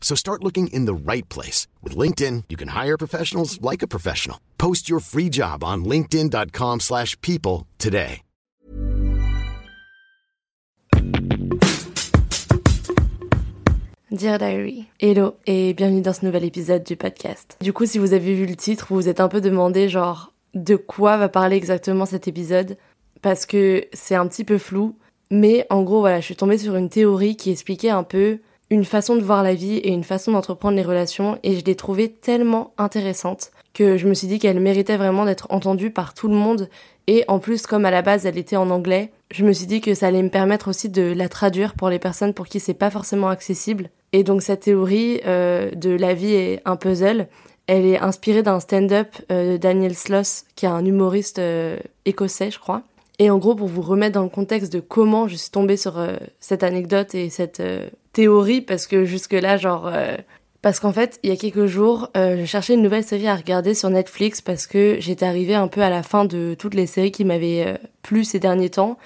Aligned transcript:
So 0.00 0.16
start 0.16 0.42
looking 0.42 0.68
in 0.68 0.86
the 0.86 0.94
right 0.94 1.28
place. 1.28 1.66
With 1.82 1.94
LinkedIn, 1.94 2.44
you 2.48 2.56
can 2.56 2.68
hire 2.68 2.96
professionals 2.96 3.60
like 3.60 3.82
a 3.82 3.86
professional. 3.86 4.38
Post 4.56 4.88
your 4.88 5.00
free 5.00 5.28
job 5.28 5.62
on 5.62 5.84
linkedin.com 5.84 6.80
slash 6.80 7.20
people 7.20 7.66
today. 7.76 8.22
Dear 14.10 14.38
Diary, 14.38 14.88
hello 14.98 15.36
et 15.46 15.74
bienvenue 15.74 16.00
dans 16.00 16.14
ce 16.14 16.24
nouvel 16.24 16.42
épisode 16.42 16.82
du 16.82 16.96
podcast. 16.96 17.58
Du 17.60 17.74
coup, 17.74 17.84
si 17.84 17.98
vous 17.98 18.14
avez 18.14 18.34
vu 18.34 18.46
le 18.46 18.56
titre, 18.56 18.86
vous 18.88 18.96
vous 18.96 19.08
êtes 19.08 19.20
un 19.20 19.28
peu 19.28 19.42
demandé 19.42 19.90
genre 19.90 20.32
de 20.54 20.76
quoi 20.76 21.18
va 21.18 21.28
parler 21.28 21.56
exactement 21.56 22.06
cet 22.06 22.26
épisode? 22.26 22.78
Parce 23.20 23.44
que 23.44 23.86
c'est 23.92 24.14
un 24.14 24.26
petit 24.26 24.44
peu 24.44 24.56
flou. 24.56 24.96
Mais 25.30 25.66
en 25.68 25.82
gros, 25.82 26.00
voilà, 26.00 26.20
je 26.20 26.24
suis 26.24 26.36
tombée 26.36 26.56
sur 26.56 26.74
une 26.74 26.88
théorie 26.88 27.36
qui 27.36 27.50
expliquait 27.50 27.90
un 27.90 28.02
peu 28.02 28.38
une 28.70 28.84
façon 28.84 29.16
de 29.16 29.22
voir 29.22 29.42
la 29.42 29.54
vie 29.54 29.76
et 29.76 29.90
une 29.90 30.04
façon 30.04 30.32
d'entreprendre 30.32 30.76
les 30.76 30.82
relations 30.82 31.38
et 31.42 31.56
je 31.56 31.64
l'ai 31.64 31.74
trouvée 31.74 32.10
tellement 32.10 32.72
intéressante 32.76 33.50
que 33.72 33.96
je 33.96 34.08
me 34.08 34.14
suis 34.14 34.26
dit 34.26 34.38
qu'elle 34.38 34.60
méritait 34.60 34.96
vraiment 34.96 35.24
d'être 35.24 35.46
entendue 35.50 35.90
par 35.90 36.12
tout 36.12 36.28
le 36.28 36.34
monde 36.34 36.68
et 37.06 37.24
en 37.28 37.38
plus 37.38 37.66
comme 37.66 37.86
à 37.86 37.90
la 37.90 38.02
base 38.02 38.26
elle 38.26 38.36
était 38.36 38.56
en 38.56 38.70
anglais, 38.70 39.10
je 39.30 39.44
me 39.44 39.52
suis 39.52 39.66
dit 39.66 39.80
que 39.80 39.94
ça 39.94 40.08
allait 40.08 40.22
me 40.22 40.30
permettre 40.30 40.68
aussi 40.68 40.88
de 40.88 41.12
la 41.12 41.28
traduire 41.28 41.74
pour 41.74 41.88
les 41.88 41.98
personnes 41.98 42.34
pour 42.34 42.46
qui 42.46 42.60
c'est 42.60 42.74
pas 42.74 42.90
forcément 42.90 43.28
accessible. 43.28 43.90
Et 44.12 44.24
donc 44.24 44.42
cette 44.42 44.60
théorie 44.60 45.20
euh, 45.26 45.70
de 45.70 45.90
la 45.90 46.14
vie 46.14 46.34
est 46.34 46.60
un 46.64 46.76
puzzle, 46.76 47.28
elle 47.66 47.86
est 47.86 47.98
inspirée 47.98 48.42
d'un 48.42 48.60
stand-up 48.60 49.08
euh, 49.30 49.52
de 49.52 49.56
Daniel 49.56 49.94
Sloss 49.94 50.44
qui 50.56 50.66
est 50.66 50.70
un 50.70 50.84
humoriste 50.84 51.38
euh, 51.38 51.78
écossais 52.04 52.50
je 52.50 52.58
crois. 52.58 52.82
Et 53.18 53.30
en 53.30 53.38
gros, 53.38 53.54
pour 53.54 53.66
vous 53.66 53.82
remettre 53.82 54.14
dans 54.14 54.22
le 54.22 54.28
contexte 54.28 54.72
de 54.72 54.80
comment 54.80 55.26
je 55.26 55.34
suis 55.34 55.50
tombée 55.50 55.76
sur 55.76 55.98
euh, 55.98 56.16
cette 56.38 56.62
anecdote 56.62 57.14
et 57.14 57.30
cette 57.30 57.60
euh, 57.60 57.88
théorie, 58.12 58.60
parce 58.60 58.86
que 58.86 59.04
jusque-là, 59.04 59.56
genre... 59.56 59.88
Euh, 59.92 60.16
parce 60.60 60.80
qu'en 60.80 60.92
fait, 60.92 61.20
il 61.22 61.30
y 61.30 61.32
a 61.32 61.36
quelques 61.36 61.66
jours, 61.66 62.10
je 62.16 62.44
cherchais 62.44 62.74
une 62.74 62.82
nouvelle 62.82 63.04
série 63.04 63.28
à 63.28 63.36
regarder 63.36 63.74
sur 63.74 63.90
Netflix 63.90 64.40
parce 64.40 64.66
que 64.66 64.96
j'étais 64.98 65.24
arrivée 65.24 65.54
un 65.54 65.68
peu 65.68 65.82
à 65.82 65.88
la 65.88 66.02
fin 66.02 66.24
de 66.24 66.56
toutes 66.58 66.74
les 66.74 66.88
séries 66.88 67.12
qui 67.12 67.24
m'avaient 67.24 67.78
plu 68.02 68.24
ces 68.24 68.40
derniers 68.40 68.68
temps. 68.68 68.98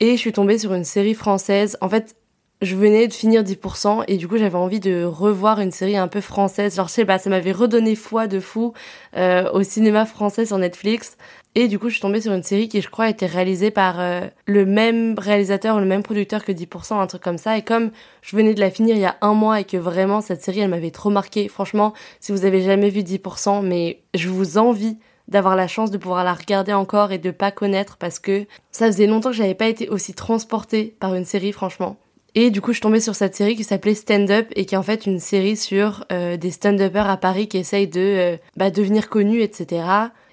Et 0.00 0.16
je 0.16 0.16
suis 0.16 0.32
tombée 0.32 0.58
sur 0.58 0.74
une 0.74 0.82
série 0.82 1.14
française. 1.14 1.78
En 1.80 1.88
fait, 1.88 2.16
je 2.62 2.74
venais 2.74 3.06
de 3.06 3.12
finir 3.12 3.44
10% 3.44 4.06
et 4.08 4.16
du 4.16 4.26
coup 4.26 4.38
j'avais 4.38 4.56
envie 4.56 4.80
de 4.80 5.04
revoir 5.04 5.60
une 5.60 5.70
série 5.70 5.96
un 5.96 6.08
peu 6.08 6.20
française. 6.20 6.74
Genre 6.74 6.88
je 6.88 6.92
sais 6.94 7.04
pas, 7.04 7.18
ça 7.18 7.30
m'avait 7.30 7.52
redonné 7.52 7.94
foi 7.94 8.26
de 8.26 8.40
fou 8.40 8.72
au 9.16 9.62
cinéma 9.62 10.04
français 10.04 10.46
sur 10.46 10.58
Netflix. 10.58 11.16
Et 11.54 11.66
du 11.66 11.78
coup, 11.78 11.88
je 11.88 11.94
suis 11.94 12.02
tombée 12.02 12.20
sur 12.20 12.32
une 12.32 12.42
série 12.42 12.68
qui, 12.68 12.80
je 12.80 12.88
crois, 12.88 13.06
a 13.06 13.08
été 13.08 13.26
réalisée 13.26 13.70
par 13.70 14.00
euh, 14.00 14.26
le 14.46 14.64
même 14.64 15.18
réalisateur 15.18 15.76
ou 15.76 15.80
le 15.80 15.86
même 15.86 16.02
producteur 16.02 16.44
que 16.44 16.52
10%, 16.52 17.00
un 17.00 17.06
truc 17.06 17.22
comme 17.22 17.38
ça. 17.38 17.58
Et 17.58 17.62
comme 17.62 17.90
je 18.22 18.36
venais 18.36 18.54
de 18.54 18.60
la 18.60 18.70
finir 18.70 18.94
il 18.94 19.02
y 19.02 19.06
a 19.06 19.16
un 19.22 19.34
mois 19.34 19.60
et 19.60 19.64
que 19.64 19.76
vraiment 19.76 20.20
cette 20.20 20.42
série, 20.42 20.60
elle 20.60 20.70
m'avait 20.70 20.90
trop 20.90 21.10
marqué. 21.10 21.48
Franchement, 21.48 21.94
si 22.20 22.32
vous 22.32 22.44
avez 22.44 22.62
jamais 22.62 22.90
vu 22.90 23.00
10%, 23.00 23.62
mais 23.62 24.02
je 24.14 24.28
vous 24.28 24.58
envie 24.58 24.98
d'avoir 25.26 25.56
la 25.56 25.68
chance 25.68 25.90
de 25.90 25.98
pouvoir 25.98 26.24
la 26.24 26.34
regarder 26.34 26.72
encore 26.72 27.12
et 27.12 27.18
de 27.18 27.30
pas 27.30 27.50
connaître 27.50 27.96
parce 27.98 28.18
que 28.18 28.46
ça 28.70 28.86
faisait 28.86 29.06
longtemps 29.06 29.30
que 29.30 29.36
j'avais 29.36 29.54
pas 29.54 29.68
été 29.68 29.88
aussi 29.88 30.14
transportée 30.14 30.96
par 31.00 31.14
une 31.14 31.24
série, 31.24 31.52
franchement. 31.52 31.96
Et 32.34 32.50
du 32.50 32.60
coup, 32.60 32.70
je 32.70 32.74
suis 32.74 32.82
tombée 32.82 33.00
sur 33.00 33.14
cette 33.14 33.34
série 33.34 33.56
qui 33.56 33.64
s'appelait 33.64 33.94
Stand 33.94 34.30
Up 34.30 34.46
et 34.54 34.64
qui 34.64 34.74
est 34.74 34.78
en 34.78 34.82
fait 34.82 35.06
une 35.06 35.18
série 35.18 35.56
sur 35.56 36.04
euh, 36.12 36.36
des 36.36 36.50
stand-uppers 36.50 37.08
à 37.08 37.16
Paris 37.16 37.48
qui 37.48 37.58
essayent 37.58 37.88
de 37.88 38.00
euh, 38.00 38.36
bah, 38.56 38.70
devenir 38.70 39.08
connus, 39.08 39.40
etc. 39.40 39.82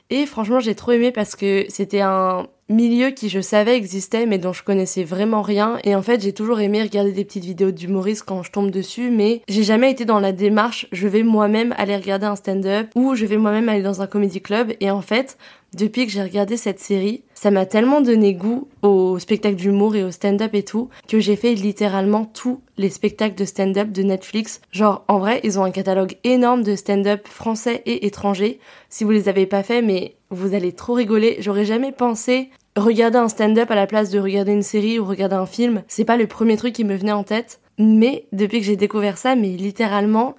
Et 0.10 0.26
franchement, 0.26 0.60
j'ai 0.60 0.76
trop 0.76 0.92
aimé 0.92 1.12
parce 1.12 1.36
que 1.36 1.66
c'était 1.70 2.02
un 2.02 2.48
milieu 2.70 3.12
qui 3.12 3.30
je 3.30 3.42
savais 3.42 3.76
existait 3.76 4.26
mais 4.26 4.38
dont 4.38 4.54
je 4.54 4.64
connaissais 4.64 5.04
vraiment 5.04 5.42
rien. 5.42 5.78
Et 5.84 5.96
en 5.96 6.02
fait 6.02 6.22
j'ai 6.22 6.34
toujours 6.34 6.60
aimé 6.60 6.82
regarder 6.82 7.12
des 7.12 7.24
petites 7.24 7.46
vidéos 7.46 7.72
d'humoristes 7.72 8.24
quand 8.26 8.42
je 8.42 8.52
tombe 8.52 8.72
dessus 8.72 9.12
mais 9.12 9.42
j'ai 9.48 9.64
jamais 9.64 9.92
été 9.92 10.06
dans 10.06 10.20
la 10.20 10.32
démarche 10.32 10.88
je 10.92 11.08
vais 11.08 11.22
moi-même 11.22 11.76
aller 11.78 11.96
regarder 11.96 12.26
un 12.26 12.36
stand-up 12.36 12.88
ou 12.96 13.14
je 13.16 13.26
vais 13.26 13.38
moi-même 13.38 13.70
aller 13.70 13.84
dans 13.84 14.02
un 14.02 14.08
comedy 14.08 14.42
club. 14.42 14.74
Et 14.80 14.90
en 14.90 15.02
fait 15.02 15.38
depuis 15.76 16.06
que 16.06 16.12
j'ai 16.12 16.24
regardé 16.24 16.56
cette 16.56 16.80
série, 16.80 17.24
ça 17.34 17.52
m'a 17.52 17.66
tellement 17.66 18.00
donné 18.00 18.34
goût 18.34 18.70
au 18.82 19.20
spectacle 19.20 19.58
d'humour 19.58 19.98
et 19.98 20.06
au 20.06 20.12
stand-up 20.12 20.54
et 20.54 20.64
tout, 20.64 20.90
que 21.10 21.20
j'ai 21.20 21.36
fait 21.36 21.54
littéralement 21.54 22.24
tous 22.24 22.62
les 22.78 22.90
spectacles 22.90 23.36
de 23.36 23.44
stand-up 23.44 23.92
de 23.92 24.02
Netflix. 24.02 24.62
Genre, 24.72 25.04
en 25.10 25.20
vrai, 25.20 25.42
ils 25.44 25.60
ont 25.60 25.66
un 25.66 25.72
catalogue 25.72 26.16
énorme 26.24 26.64
de 26.64 26.78
stand-up 26.78 27.28
français 27.28 27.84
et 27.86 28.06
étrangers. 28.06 28.60
Si 28.88 29.04
vous 29.04 29.12
les 29.12 29.28
avez 29.28 29.46
pas 29.46 29.64
fait, 29.64 29.82
mais 29.82 30.16
vous 30.30 30.54
allez 30.54 30.72
trop 30.72 30.94
rigoler. 30.94 31.36
J'aurais 31.40 31.66
jamais 31.66 31.92
pensé 31.92 32.52
regarder 32.78 33.18
un 33.18 33.28
stand-up 33.28 33.70
à 33.70 33.76
la 33.76 33.86
place 33.86 34.10
de 34.12 34.20
regarder 34.20 34.54
une 34.54 34.64
série 34.64 34.98
ou 34.98 35.04
regarder 35.04 35.36
un 35.36 35.46
film. 35.46 35.84
C'est 35.90 36.06
pas 36.06 36.16
le 36.16 36.28
premier 36.28 36.56
truc 36.56 36.74
qui 36.74 36.86
me 36.86 36.96
venait 36.96 37.12
en 37.12 37.24
tête. 37.24 37.60
Mais 37.78 38.28
depuis 38.32 38.60
que 38.60 38.66
j'ai 38.66 38.78
découvert 38.78 39.18
ça, 39.18 39.36
mais 39.36 39.50
littéralement, 39.50 40.36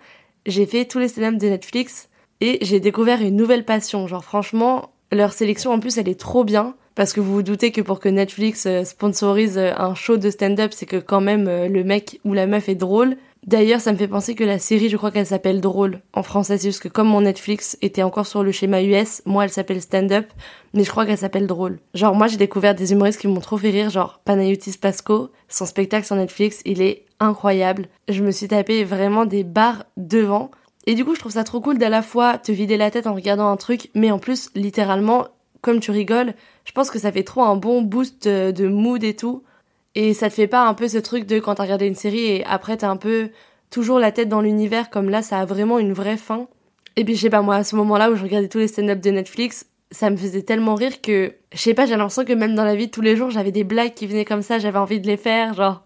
j'ai 0.46 0.64
fait 0.64 0.86
tous 0.86 0.98
les 0.98 1.08
stand-up 1.08 1.38
de 1.38 1.48
Netflix 1.48 2.08
et 2.40 2.58
j'ai 2.62 2.80
découvert 2.80 3.20
une 3.20 3.36
nouvelle 3.36 3.66
passion. 3.66 4.06
Genre 4.06 4.24
franchement, 4.24 4.92
leur 5.12 5.32
sélection 5.32 5.72
en 5.72 5.80
plus 5.80 5.98
elle 5.98 6.08
est 6.08 6.18
trop 6.18 6.44
bien 6.44 6.74
parce 6.96 7.12
que 7.12 7.20
vous 7.20 7.34
vous 7.34 7.42
doutez 7.42 7.72
que 7.72 7.82
pour 7.82 8.00
que 8.00 8.08
Netflix 8.08 8.64
euh, 8.66 8.82
sponsorise 8.82 9.58
euh, 9.58 9.72
un 9.76 9.94
show 9.94 10.16
de 10.16 10.30
stand-up, 10.30 10.72
c'est 10.74 10.86
que 10.86 10.96
quand 10.96 11.20
même 11.20 11.46
euh, 11.46 11.68
le 11.68 11.84
mec 11.84 12.20
ou 12.24 12.32
la 12.32 12.46
meuf 12.46 12.70
est 12.70 12.74
drôle. 12.74 13.18
D'ailleurs, 13.46 13.80
ça 13.80 13.92
me 13.92 13.98
fait 13.98 14.08
penser 14.08 14.34
que 14.34 14.42
la 14.42 14.58
série, 14.58 14.88
je 14.88 14.96
crois 14.96 15.10
qu'elle 15.10 15.26
s'appelle 15.26 15.60
Drôle 15.60 16.00
en 16.14 16.22
français. 16.22 16.56
C'est 16.56 16.68
juste 16.68 16.82
que 16.82 16.88
comme 16.88 17.06
mon 17.06 17.20
Netflix 17.20 17.76
était 17.82 18.02
encore 18.02 18.26
sur 18.26 18.42
le 18.42 18.50
schéma 18.50 18.82
US, 18.82 19.22
moi 19.26 19.44
elle 19.44 19.50
s'appelle 19.50 19.82
Stand 19.82 20.10
Up, 20.10 20.26
mais 20.72 20.84
je 20.84 20.90
crois 20.90 21.04
qu'elle 21.04 21.18
s'appelle 21.18 21.46
Drôle. 21.46 21.78
Genre 21.92 22.14
moi 22.14 22.28
j'ai 22.28 22.38
découvert 22.38 22.74
des 22.74 22.92
humoristes 22.92 23.20
qui 23.20 23.28
m'ont 23.28 23.40
trop 23.40 23.58
fait 23.58 23.70
rire, 23.70 23.90
genre 23.90 24.20
Panayotis 24.24 24.78
Pasco, 24.78 25.30
son 25.48 25.66
spectacle 25.66 26.06
sur 26.06 26.16
Netflix, 26.16 26.62
il 26.64 26.80
est 26.80 27.04
incroyable. 27.20 27.88
Je 28.08 28.24
me 28.24 28.30
suis 28.30 28.48
tapé 28.48 28.84
vraiment 28.84 29.26
des 29.26 29.44
barres 29.44 29.84
devant. 29.98 30.50
Et 30.86 30.94
du 30.94 31.04
coup, 31.04 31.14
je 31.14 31.20
trouve 31.20 31.32
ça 31.32 31.44
trop 31.44 31.60
cool 31.60 31.78
d'à 31.78 31.88
la 31.88 32.02
fois 32.02 32.38
te 32.38 32.52
vider 32.52 32.76
la 32.76 32.90
tête 32.90 33.06
en 33.06 33.14
regardant 33.14 33.48
un 33.48 33.56
truc, 33.56 33.90
mais 33.94 34.10
en 34.12 34.18
plus, 34.18 34.50
littéralement, 34.54 35.26
comme 35.60 35.80
tu 35.80 35.90
rigoles, 35.90 36.34
je 36.64 36.72
pense 36.72 36.90
que 36.90 36.98
ça 36.98 37.10
fait 37.10 37.24
trop 37.24 37.42
un 37.42 37.56
bon 37.56 37.82
boost 37.82 38.28
de, 38.28 38.68
mood 38.68 39.02
et 39.02 39.16
tout. 39.16 39.42
Et 39.96 40.14
ça 40.14 40.28
te 40.28 40.34
fait 40.34 40.46
pas 40.46 40.66
un 40.66 40.74
peu 40.74 40.88
ce 40.88 40.98
truc 40.98 41.26
de 41.26 41.40
quand 41.40 41.56
t'as 41.56 41.64
regardé 41.64 41.86
une 41.86 41.94
série 41.94 42.26
et 42.26 42.44
après 42.44 42.76
t'as 42.76 42.90
un 42.90 42.98
peu 42.98 43.30
toujours 43.70 43.98
la 43.98 44.12
tête 44.12 44.28
dans 44.28 44.42
l'univers, 44.42 44.90
comme 44.90 45.10
là, 45.10 45.22
ça 45.22 45.40
a 45.40 45.44
vraiment 45.44 45.78
une 45.78 45.92
vraie 45.92 46.16
fin. 46.16 46.46
Et 46.94 47.04
puis, 47.04 47.16
je 47.16 47.22
sais 47.22 47.30
pas, 47.30 47.42
moi, 47.42 47.56
à 47.56 47.64
ce 47.64 47.76
moment-là 47.76 48.10
où 48.10 48.14
je 48.14 48.22
regardais 48.22 48.48
tous 48.48 48.58
les 48.58 48.68
stand-up 48.68 49.00
de 49.00 49.10
Netflix, 49.10 49.66
ça 49.90 50.10
me 50.10 50.16
faisait 50.16 50.42
tellement 50.42 50.74
rire 50.74 51.00
que, 51.00 51.34
je 51.52 51.58
sais 51.58 51.74
pas, 51.74 51.86
j'ai 51.86 51.96
l'impression 51.96 52.24
que 52.24 52.32
même 52.32 52.54
dans 52.54 52.64
la 52.64 52.76
vie 52.76 52.86
de 52.86 52.92
tous 52.92 53.00
les 53.02 53.16
jours, 53.16 53.30
j'avais 53.30 53.52
des 53.52 53.64
blagues 53.64 53.94
qui 53.94 54.06
venaient 54.06 54.24
comme 54.24 54.42
ça, 54.42 54.58
j'avais 54.58 54.78
envie 54.78 55.00
de 55.00 55.06
les 55.06 55.16
faire, 55.16 55.54
genre. 55.54 55.82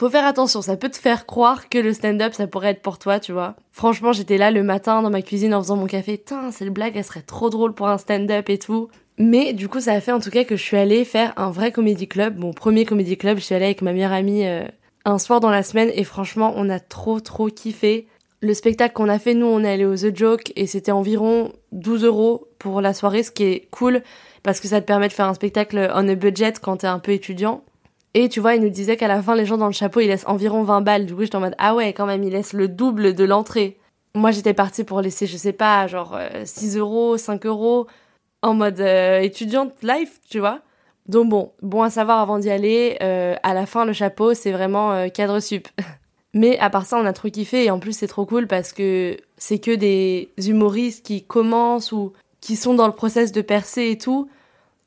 Faut 0.00 0.08
faire 0.08 0.24
attention, 0.24 0.62
ça 0.62 0.78
peut 0.78 0.88
te 0.88 0.96
faire 0.96 1.26
croire 1.26 1.68
que 1.68 1.76
le 1.76 1.92
stand-up 1.92 2.32
ça 2.32 2.46
pourrait 2.46 2.70
être 2.70 2.80
pour 2.80 2.98
toi, 2.98 3.20
tu 3.20 3.32
vois. 3.32 3.54
Franchement, 3.70 4.14
j'étais 4.14 4.38
là 4.38 4.50
le 4.50 4.62
matin 4.62 5.02
dans 5.02 5.10
ma 5.10 5.20
cuisine 5.20 5.52
en 5.52 5.60
faisant 5.60 5.76
mon 5.76 5.84
café. 5.84 6.16
Tain, 6.16 6.50
cette 6.52 6.70
blague, 6.70 6.96
elle 6.96 7.04
serait 7.04 7.20
trop 7.20 7.50
drôle 7.50 7.74
pour 7.74 7.86
un 7.86 7.98
stand-up 7.98 8.48
et 8.48 8.56
tout. 8.56 8.88
Mais 9.18 9.52
du 9.52 9.68
coup, 9.68 9.78
ça 9.78 9.92
a 9.92 10.00
fait 10.00 10.12
en 10.12 10.18
tout 10.18 10.30
cas 10.30 10.44
que 10.44 10.56
je 10.56 10.62
suis 10.62 10.78
allée 10.78 11.04
faire 11.04 11.34
un 11.36 11.50
vrai 11.50 11.70
comédie 11.70 12.08
club. 12.08 12.38
Mon 12.38 12.54
premier 12.54 12.86
comédie 12.86 13.18
club, 13.18 13.36
je 13.36 13.42
suis 13.42 13.54
allée 13.54 13.66
avec 13.66 13.82
ma 13.82 13.92
meilleure 13.92 14.14
amie 14.14 14.46
euh, 14.46 14.64
un 15.04 15.18
soir 15.18 15.38
dans 15.38 15.50
la 15.50 15.62
semaine 15.62 15.90
et 15.94 16.04
franchement, 16.04 16.54
on 16.56 16.70
a 16.70 16.80
trop 16.80 17.20
trop 17.20 17.48
kiffé. 17.48 18.06
Le 18.40 18.54
spectacle 18.54 18.94
qu'on 18.94 19.10
a 19.10 19.18
fait, 19.18 19.34
nous, 19.34 19.44
on 19.44 19.62
est 19.62 19.70
allé 19.70 19.84
au 19.84 19.96
The 19.96 20.16
Joke 20.16 20.50
et 20.56 20.66
c'était 20.66 20.92
environ 20.92 21.52
12 21.72 22.04
euros 22.04 22.48
pour 22.58 22.80
la 22.80 22.94
soirée, 22.94 23.22
ce 23.22 23.30
qui 23.30 23.44
est 23.44 23.68
cool 23.70 24.00
parce 24.42 24.60
que 24.60 24.68
ça 24.68 24.80
te 24.80 24.86
permet 24.86 25.08
de 25.08 25.12
faire 25.12 25.26
un 25.26 25.34
spectacle 25.34 25.90
on 25.94 26.08
a 26.08 26.14
budget 26.14 26.54
quand 26.62 26.78
t'es 26.78 26.86
un 26.86 27.00
peu 27.00 27.12
étudiant. 27.12 27.62
Et 28.14 28.28
tu 28.28 28.40
vois, 28.40 28.54
il 28.56 28.62
nous 28.62 28.70
disait 28.70 28.96
qu'à 28.96 29.08
la 29.08 29.22
fin, 29.22 29.36
les 29.36 29.46
gens 29.46 29.58
dans 29.58 29.66
le 29.66 29.72
chapeau, 29.72 30.00
ils 30.00 30.08
laissent 30.08 30.26
environ 30.26 30.62
20 30.62 30.80
balles. 30.80 31.06
Du 31.06 31.14
coup, 31.14 31.22
j'étais 31.22 31.36
en 31.36 31.40
mode, 31.40 31.54
ah 31.58 31.74
ouais, 31.74 31.92
quand 31.92 32.06
même, 32.06 32.24
ils 32.24 32.32
laissent 32.32 32.52
le 32.52 32.66
double 32.66 33.14
de 33.14 33.24
l'entrée. 33.24 33.78
Moi, 34.14 34.32
j'étais 34.32 34.54
partie 34.54 34.82
pour 34.82 35.00
laisser, 35.00 35.26
je 35.26 35.36
sais 35.36 35.52
pas, 35.52 35.86
genre 35.86 36.18
6 36.44 36.76
euh, 36.76 36.80
euros, 36.80 37.16
5 37.16 37.46
euros, 37.46 37.86
en 38.42 38.54
mode 38.54 38.80
euh, 38.80 39.20
étudiante 39.20 39.72
life, 39.82 40.20
tu 40.28 40.40
vois. 40.40 40.60
Donc 41.06 41.28
bon, 41.28 41.52
bon 41.62 41.82
à 41.82 41.90
savoir 41.90 42.18
avant 42.18 42.38
d'y 42.38 42.50
aller, 42.50 42.96
euh, 43.02 43.36
à 43.42 43.54
la 43.54 43.66
fin, 43.66 43.84
le 43.84 43.92
chapeau, 43.92 44.34
c'est 44.34 44.52
vraiment 44.52 45.08
cadre 45.10 45.40
sup. 45.40 45.68
Mais 46.34 46.58
à 46.58 46.70
part 46.70 46.86
ça, 46.86 46.96
on 46.98 47.06
a 47.06 47.12
trop 47.12 47.28
kiffé 47.28 47.64
et 47.64 47.70
en 47.70 47.80
plus, 47.80 47.92
c'est 47.92 48.06
trop 48.06 48.26
cool 48.26 48.46
parce 48.46 48.72
que 48.72 49.16
c'est 49.36 49.58
que 49.58 49.74
des 49.74 50.30
humoristes 50.46 51.04
qui 51.04 51.24
commencent 51.24 51.90
ou 51.90 52.12
qui 52.40 52.56
sont 52.56 52.74
dans 52.74 52.86
le 52.86 52.92
process 52.92 53.32
de 53.32 53.40
percer 53.40 53.90
et 53.90 53.98
tout. 53.98 54.28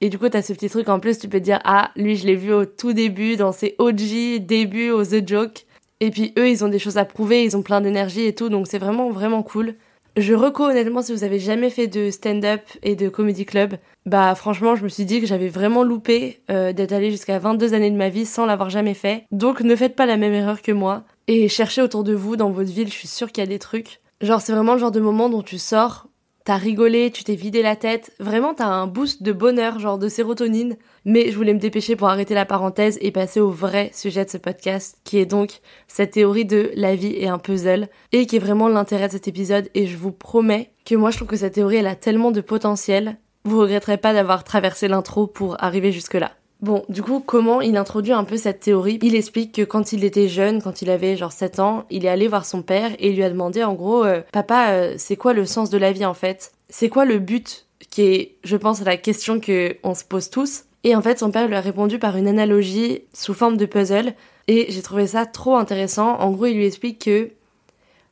Et 0.03 0.09
du 0.09 0.19
coup, 0.19 0.27
t'as 0.27 0.41
ce 0.41 0.51
petit 0.51 0.67
truc 0.67 0.89
en 0.89 0.99
plus, 0.99 1.17
tu 1.17 1.29
peux 1.29 1.39
dire, 1.39 1.61
ah, 1.63 1.91
lui, 1.95 2.17
je 2.17 2.27
l'ai 2.27 2.35
vu 2.35 2.51
au 2.51 2.65
tout 2.65 2.91
début, 2.91 3.37
dans 3.37 3.53
ses 3.53 3.73
OG 3.77 4.45
débuts 4.45 4.91
au 4.91 5.05
The 5.05 5.25
Joke. 5.25 5.65
Et 6.01 6.11
puis 6.11 6.33
eux, 6.37 6.49
ils 6.49 6.65
ont 6.65 6.67
des 6.67 6.77
choses 6.77 6.97
à 6.97 7.05
prouver, 7.05 7.45
ils 7.45 7.55
ont 7.55 7.61
plein 7.61 7.79
d'énergie 7.79 8.25
et 8.25 8.35
tout, 8.35 8.49
donc 8.49 8.67
c'est 8.67 8.79
vraiment, 8.79 9.11
vraiment 9.11 9.43
cool. 9.43 9.75
Je 10.17 10.33
recours 10.33 10.65
honnêtement 10.65 11.01
si 11.01 11.13
vous 11.13 11.23
avez 11.23 11.39
jamais 11.39 11.69
fait 11.69 11.87
de 11.87 12.11
stand-up 12.11 12.59
et 12.83 12.97
de 12.97 13.07
comedy 13.07 13.45
club, 13.45 13.75
bah 14.05 14.35
franchement 14.35 14.75
je 14.75 14.83
me 14.83 14.89
suis 14.89 15.05
dit 15.05 15.21
que 15.21 15.25
j'avais 15.25 15.47
vraiment 15.47 15.83
loupé 15.83 16.41
euh, 16.51 16.73
d'être 16.73 16.91
allé 16.91 17.09
jusqu'à 17.09 17.39
22 17.39 17.73
années 17.73 17.89
de 17.89 17.95
ma 17.95 18.09
vie 18.09 18.25
sans 18.25 18.45
l'avoir 18.45 18.69
jamais 18.69 18.93
fait. 18.95 19.23
Donc 19.31 19.61
ne 19.61 19.75
faites 19.75 19.95
pas 19.95 20.05
la 20.05 20.17
même 20.17 20.33
erreur 20.33 20.61
que 20.61 20.73
moi 20.73 21.03
et 21.27 21.47
cherchez 21.47 21.81
autour 21.81 22.03
de 22.03 22.13
vous 22.13 22.35
dans 22.35 22.51
votre 22.51 22.71
ville, 22.71 22.89
je 22.89 22.93
suis 22.93 23.07
sûre 23.07 23.31
qu'il 23.31 23.41
y 23.41 23.47
a 23.47 23.49
des 23.49 23.57
trucs. 23.57 24.01
Genre 24.21 24.41
c'est 24.41 24.53
vraiment 24.53 24.73
le 24.73 24.79
genre 24.79 24.91
de 24.91 24.99
moment 24.99 25.29
dont 25.29 25.41
tu 25.41 25.57
sors 25.57 26.07
t'as 26.45 26.57
rigolé, 26.57 27.11
tu 27.11 27.23
t'es 27.23 27.35
vidé 27.35 27.61
la 27.61 27.75
tête, 27.75 28.11
vraiment 28.19 28.53
t'as 28.53 28.67
un 28.67 28.87
boost 28.87 29.23
de 29.23 29.31
bonheur, 29.31 29.79
genre 29.79 29.97
de 29.97 30.09
sérotonine. 30.09 30.77
Mais 31.05 31.31
je 31.31 31.35
voulais 31.35 31.53
me 31.53 31.59
dépêcher 31.59 31.95
pour 31.95 32.09
arrêter 32.09 32.33
la 32.33 32.45
parenthèse 32.45 32.97
et 33.01 33.11
passer 33.11 33.39
au 33.39 33.49
vrai 33.49 33.91
sujet 33.93 34.25
de 34.25 34.29
ce 34.29 34.37
podcast, 34.37 34.97
qui 35.03 35.17
est 35.17 35.25
donc 35.25 35.61
cette 35.87 36.11
théorie 36.11 36.45
de 36.45 36.71
la 36.75 36.95
vie 36.95 37.15
est 37.15 37.27
un 37.27 37.39
puzzle, 37.39 37.87
et 38.11 38.25
qui 38.25 38.37
est 38.37 38.39
vraiment 38.39 38.67
l'intérêt 38.67 39.07
de 39.07 39.13
cet 39.13 39.27
épisode, 39.27 39.69
et 39.73 39.87
je 39.87 39.97
vous 39.97 40.11
promets 40.11 40.71
que 40.85 40.95
moi 40.95 41.11
je 41.11 41.17
trouve 41.17 41.29
que 41.29 41.37
cette 41.37 41.53
théorie 41.53 41.77
elle 41.77 41.87
a 41.87 41.95
tellement 41.95 42.31
de 42.31 42.41
potentiel, 42.41 43.17
vous 43.45 43.59
regretterez 43.59 43.97
pas 43.97 44.13
d'avoir 44.13 44.43
traversé 44.43 44.87
l'intro 44.87 45.27
pour 45.27 45.61
arriver 45.63 45.91
jusque 45.91 46.13
là. 46.13 46.31
Bon, 46.63 46.85
du 46.87 47.03
coup, 47.03 47.19
comment 47.19 47.59
il 47.59 47.75
introduit 47.75 48.13
un 48.13 48.23
peu 48.23 48.37
cette 48.37 48.61
théorie? 48.61 48.97
Il 49.01 49.15
explique 49.15 49.53
que 49.53 49.63
quand 49.63 49.91
il 49.91 50.05
était 50.05 50.29
jeune, 50.29 50.61
quand 50.61 50.81
il 50.81 50.89
avait 50.89 51.17
genre 51.17 51.33
7 51.33 51.59
ans, 51.59 51.83
il 51.89 52.05
est 52.05 52.09
allé 52.09 52.29
voir 52.29 52.45
son 52.45 52.61
père 52.61 52.91
et 52.99 53.09
il 53.09 53.17
lui 53.17 53.23
a 53.25 53.29
demandé 53.29 53.65
en 53.65 53.73
gros, 53.73 54.05
euh, 54.05 54.21
papa, 54.31 54.69
euh, 54.69 54.95
c'est 54.97 55.17
quoi 55.17 55.33
le 55.33 55.45
sens 55.45 55.69
de 55.69 55.77
la 55.77 55.91
vie 55.91 56.05
en 56.05 56.13
fait? 56.13 56.53
C'est 56.69 56.87
quoi 56.87 57.03
le 57.03 57.19
but 57.19 57.65
Qui 57.89 58.03
est, 58.03 58.35
je 58.45 58.55
pense, 58.55 58.81
la 58.81 58.95
question 58.95 59.41
que 59.41 59.75
on 59.83 59.93
se 59.93 60.05
pose 60.05 60.29
tous. 60.29 60.63
Et 60.85 60.95
en 60.95 61.01
fait, 61.01 61.19
son 61.19 61.31
père 61.31 61.49
lui 61.49 61.55
a 61.55 61.59
répondu 61.59 61.99
par 61.99 62.15
une 62.15 62.29
analogie 62.29 63.01
sous 63.11 63.33
forme 63.33 63.57
de 63.57 63.65
puzzle 63.65 64.13
et 64.47 64.67
j'ai 64.69 64.81
trouvé 64.81 65.05
ça 65.05 65.25
trop 65.25 65.57
intéressant. 65.57 66.17
En 66.21 66.31
gros, 66.31 66.45
il 66.45 66.55
lui 66.55 66.65
explique 66.65 67.03
que 67.03 67.31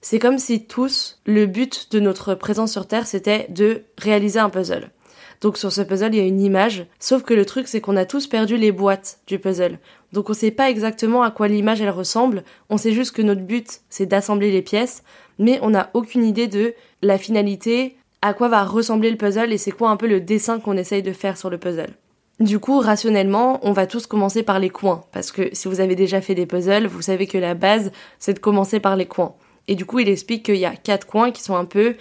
c'est 0.01 0.19
comme 0.19 0.39
si 0.39 0.65
tous, 0.65 1.21
le 1.25 1.45
but 1.45 1.89
de 1.93 2.01
notre 2.01 2.35
présence 2.35 2.73
sur 2.73 2.85
Terre, 2.85 3.07
c'était 3.07 3.47
de 3.47 3.83
réaliser 3.97 4.39
un 4.39 4.49
puzzle. 4.49 4.89
Donc 5.41 5.57
sur 5.57 5.71
ce 5.71 5.81
puzzle, 5.81 6.13
il 6.13 6.17
y 6.17 6.21
a 6.21 6.27
une 6.27 6.39
image, 6.39 6.85
sauf 6.99 7.23
que 7.23 7.33
le 7.33 7.45
truc 7.45 7.67
c'est 7.67 7.81
qu'on 7.81 7.97
a 7.97 8.05
tous 8.05 8.27
perdu 8.27 8.57
les 8.57 8.71
boîtes 8.71 9.19
du 9.27 9.39
puzzle. 9.39 9.79
Donc 10.13 10.29
on 10.29 10.33
sait 10.33 10.51
pas 10.51 10.69
exactement 10.69 11.23
à 11.23 11.31
quoi 11.31 11.47
l'image 11.47 11.81
elle 11.81 11.89
ressemble, 11.89 12.43
on 12.69 12.77
sait 12.77 12.91
juste 12.91 13.15
que 13.15 13.21
notre 13.21 13.41
but 13.41 13.81
c'est 13.89 14.05
d'assembler 14.05 14.51
les 14.51 14.61
pièces, 14.61 15.03
mais 15.39 15.59
on 15.63 15.71
n'a 15.71 15.89
aucune 15.93 16.23
idée 16.23 16.47
de 16.47 16.75
la 17.01 17.17
finalité, 17.17 17.95
à 18.21 18.33
quoi 18.33 18.49
va 18.49 18.63
ressembler 18.63 19.09
le 19.09 19.17
puzzle 19.17 19.51
et 19.51 19.57
c'est 19.57 19.71
quoi 19.71 19.89
un 19.89 19.97
peu 19.97 20.07
le 20.07 20.21
dessin 20.21 20.59
qu'on 20.59 20.77
essaye 20.77 21.01
de 21.01 21.13
faire 21.13 21.37
sur 21.37 21.49
le 21.49 21.57
puzzle. 21.57 21.95
Du 22.39 22.59
coup, 22.59 22.79
rationnellement, 22.79 23.59
on 23.61 23.71
va 23.71 23.85
tous 23.85 24.07
commencer 24.07 24.41
par 24.41 24.59
les 24.59 24.71
coins, 24.71 25.03
parce 25.11 25.31
que 25.31 25.49
si 25.53 25.67
vous 25.67 25.79
avez 25.79 25.95
déjà 25.95 26.21
fait 26.21 26.33
des 26.33 26.47
puzzles, 26.47 26.87
vous 26.87 27.01
savez 27.03 27.27
que 27.27 27.37
la 27.37 27.53
base, 27.53 27.91
c'est 28.17 28.33
de 28.33 28.39
commencer 28.39 28.79
par 28.79 28.95
les 28.95 29.05
coins. 29.05 29.35
Et 29.67 29.75
du 29.75 29.85
coup, 29.85 29.99
il 29.99 30.09
explique 30.09 30.43
qu'il 30.45 30.55
y 30.55 30.65
a 30.65 30.75
quatre 30.75 31.05
coins 31.05 31.31
qui 31.31 31.43
sont 31.43 31.55
un 31.55 31.65
peu 31.65 31.95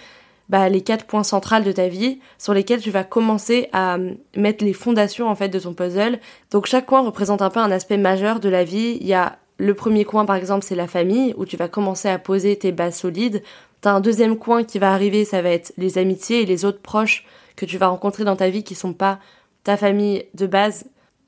bah, 0.50 0.69
les 0.69 0.81
quatre 0.81 1.06
points 1.06 1.23
centrales 1.23 1.62
de 1.62 1.70
ta 1.70 1.87
vie 1.87 2.19
sur 2.37 2.52
lesquels 2.52 2.81
tu 2.81 2.91
vas 2.91 3.05
commencer 3.05 3.69
à 3.73 3.94
euh, 3.94 4.14
mettre 4.37 4.64
les 4.64 4.73
fondations 4.73 5.29
en 5.29 5.37
fait 5.37 5.49
de 5.49 5.61
ton 5.61 5.75
puzzle. 5.75 6.19
Donc 6.50 6.67
chaque 6.67 6.87
coin 6.87 7.02
représente 7.02 7.41
un 7.41 7.50
peu 7.50 7.61
un 7.61 7.70
aspect 7.70 7.97
majeur 7.97 8.41
de 8.41 8.49
la 8.49 8.64
vie. 8.64 8.99
Il 9.00 9.06
y 9.06 9.14
a 9.14 9.38
le 9.58 9.75
premier 9.75 10.05
coin 10.05 10.25
par 10.25 10.35
exemple 10.35 10.64
c'est 10.67 10.75
la 10.75 10.88
famille 10.88 11.35
où 11.37 11.44
tu 11.47 11.56
vas 11.56 11.69
commencer 11.69 12.08
à 12.08 12.19
poser 12.19 12.58
tes 12.58 12.73
bases 12.73 12.99
solides. 12.99 13.44
T'as 13.81 13.93
un 13.93 14.00
deuxième 14.00 14.37
coin 14.37 14.64
qui 14.64 14.81
va 14.81 14.93
arriver, 14.93 15.25
ça 15.25 15.41
va 15.41 15.50
être 15.50 15.73
les 15.79 15.99
amitiés 15.99 16.43
et 16.43 16.47
les 16.47 16.64
autres 16.64 16.82
proches 16.82 17.25
que 17.55 17.64
tu 17.64 17.79
vas 17.79 17.87
rencontrer 17.87 18.25
dans 18.25 18.37
ta 18.37 18.50
vie 18.50 18.64
qui 18.64 18.75
sont 18.75 18.93
pas 18.93 19.20
ta 19.62 19.76
famille 19.76 20.25
de 20.35 20.49
base 20.49 20.87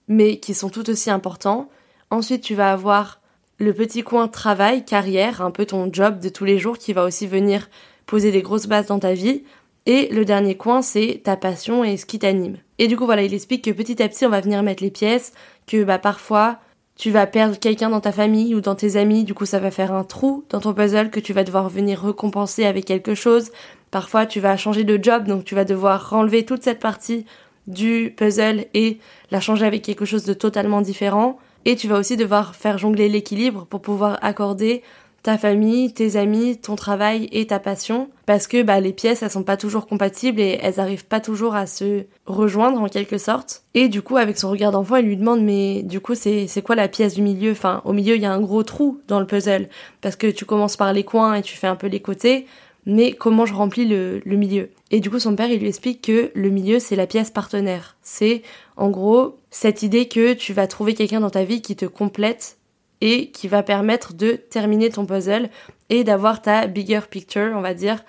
mais 0.08 0.38
qui 0.38 0.52
sont 0.52 0.69
tout 0.69 0.90
aussi 0.90 1.10
importants. 1.10 1.70
Ensuite 2.10 2.42
tu 2.42 2.56
vas 2.56 2.72
avoir 2.72 3.20
le 3.60 3.72
petit 3.72 4.02
coin 4.02 4.26
travail, 4.26 4.84
carrière, 4.84 5.42
un 5.42 5.52
peu 5.52 5.64
ton 5.64 5.92
job 5.92 6.19
de 6.19 6.28
tous 6.28 6.44
les 6.44 6.58
jours 6.58 6.76
qui 6.76 6.92
va 6.92 7.04
aussi 7.04 7.28
venir 7.28 7.69
poser 8.06 8.31
des 8.31 8.43
grosses 8.43 8.66
bases 8.66 8.87
dans 8.87 8.99
ta 8.99 9.14
vie. 9.14 9.44
Et 9.87 10.08
le 10.12 10.25
dernier 10.25 10.56
coin, 10.56 10.81
c'est 10.81 11.22
ta 11.25 11.37
passion 11.37 11.82
et 11.82 11.96
ce 11.96 12.06
qui 12.06 12.19
t'anime. 12.19 12.56
Et 12.78 12.87
du 12.87 12.96
coup, 12.96 13.04
voilà, 13.04 13.22
il 13.22 13.34
explique 13.34 13.64
que 13.64 13.70
petit 13.70 14.02
à 14.02 14.08
petit, 14.08 14.25
on 14.26 14.31
va 14.31 14.40
venir 14.40 14.62
mettre 14.62 14.82
les 14.82 14.90
pièces, 14.90 15.32
que 15.66 15.82
bah 15.82 15.99
parfois, 15.99 16.60
tu 16.96 17.10
vas 17.10 17.26
perdre 17.26 17.58
quelqu'un 17.58 17.90
dans 17.90 18.00
ta 18.00 18.12
famille 18.12 18.54
ou 18.54 18.60
dans 18.60 18.75
tes 18.75 18.96
amis, 18.96 19.25
du 19.25 19.34
coup 19.34 19.46
ça 19.46 19.58
va 19.58 19.70
faire 19.70 19.93
un 19.93 20.04
trou 20.04 20.44
dans 20.50 20.60
ton 20.60 20.75
puzzle 20.75 21.10
que 21.10 21.20
tu 21.20 21.32
vas 21.32 21.43
devoir 21.43 21.69
venir 21.69 22.04
récompenser 22.04 22.64
avec 22.64 22.84
quelque 22.84 23.14
chose. 23.14 23.50
Parfois 23.90 24.26
tu 24.26 24.40
vas 24.40 24.56
changer 24.56 24.84
de 24.84 25.02
job, 25.02 25.26
donc 25.26 25.44
tu 25.44 25.55
vas 25.55 25.64
devoir 25.64 26.12
enlever 26.12 26.44
toute 26.44 26.62
cette 26.62 26.81
partie 26.81 27.25
du 27.66 28.14
puzzle 28.16 28.66
et 28.75 28.98
la 29.31 29.40
changer 29.40 29.66
avec 29.66 29.82
quelque 29.82 30.05
chose 30.05 30.25
de 30.25 30.34
totalement 30.34 30.81
différent. 30.81 31.38
Et 31.64 31.76
tu 31.76 31.88
vas 31.88 31.98
aussi 31.98 32.16
devoir 32.16 32.56
faire 32.56 32.76
jongler 32.76 33.08
l'équilibre 33.08 33.66
pour 33.70 33.81
pouvoir 33.81 34.19
accorder 34.22 34.82
ta 35.22 35.38
famille, 35.38 35.92
tes 35.92 36.16
amis, 36.16 36.58
ton 36.58 36.74
travail 36.74 37.28
et 37.32 37.46
ta 37.46 37.60
passion 37.60 38.08
parce 38.26 38.46
que 38.46 38.62
bah, 38.62 38.80
les 38.80 38.92
pièces 38.92 39.22
elles 39.22 39.30
sont 39.30 39.44
pas 39.44 39.56
toujours 39.56 39.86
compatibles 39.86 40.40
et 40.40 40.58
elles 40.60 40.80
arrivent 40.80 41.06
pas 41.06 41.20
toujours 41.20 41.54
à 41.54 41.66
se 41.66 42.04
rejoindre 42.26 42.80
en 42.80 42.88
quelque 42.88 43.19
sorte. 43.19 43.62
Et 43.74 43.88
du 43.88 44.02
coup 44.02 44.16
avec 44.16 44.36
son 44.36 44.50
regard 44.50 44.72
d'enfant 44.72 44.96
il 44.96 45.06
lui 45.06 45.16
demande 45.16 45.42
mais 45.42 45.82
du 45.82 46.00
coup 46.00 46.14
c'est 46.14 46.46
c'est 46.48 46.62
quoi 46.62 46.74
la 46.74 46.88
pièce 46.88 47.14
du 47.14 47.22
milieu? 47.22 47.52
Enfin 47.52 47.82
au 47.84 47.93
milieu 47.93 48.17
il 48.17 48.22
y 48.22 48.26
a 48.26 48.32
un 48.32 48.41
gros 48.41 48.64
trou 48.64 49.00
dans 49.06 49.20
le 49.20 49.26
puzzle 49.26 49.69
parce 50.00 50.17
que 50.17 50.26
tu 50.26 50.44
commences 50.44 50.76
par 50.76 50.93
les 50.93 51.05
coins 51.05 51.34
et 51.34 51.43
tu 51.43 51.56
fais 51.56 51.69
un 51.69 51.76
peu 51.76 51.86
les 51.86 52.00
côtés 52.00 52.46
mais 52.84 53.12
comment 53.12 53.46
je 53.46 53.55
remplis 53.55 53.86
le, 53.86 54.20
le 54.24 54.36
milieu? 54.36 54.70
Et 54.91 54.98
du 54.98 55.08
coup 55.08 55.20
son 55.20 55.36
père 55.36 55.50
il 55.50 55.60
lui 55.60 55.69
explique 55.69 56.02
que 56.02 56.32
le 56.34 56.50
milieu 56.50 56.81
c'est 56.81 56.96
la 56.96 57.06
pièce 57.06 57.31
partenaire. 57.31 57.96
C'est 58.02 58.43
en 58.76 58.91
gros 58.91 59.36
cette 59.50 59.84
idée 59.84 60.08
que 60.08 60.32
tu 60.32 60.52
vas 60.52 60.67
trouver 60.67 60.94
quelqu'un 60.94 61.20
dans 61.20 61.31
ta 61.31 61.44
vie 61.44 61.62
qui 61.62 61.76
te 61.76 61.86
complète 61.86 62.56
et 63.02 63.30
qui 63.32 63.48
va 63.48 63.62
permettre 63.62 64.14
de 64.14 64.32
terminer 64.32 64.88
ton 64.88 65.04
puzzle 65.04 65.50
et 65.90 66.04
d'avoir 66.04 66.40
ta 66.40 66.68
bigger 66.68 67.00
picture, 67.10 67.52
on 67.54 67.60
va 67.60 67.74
dire, 67.74 68.02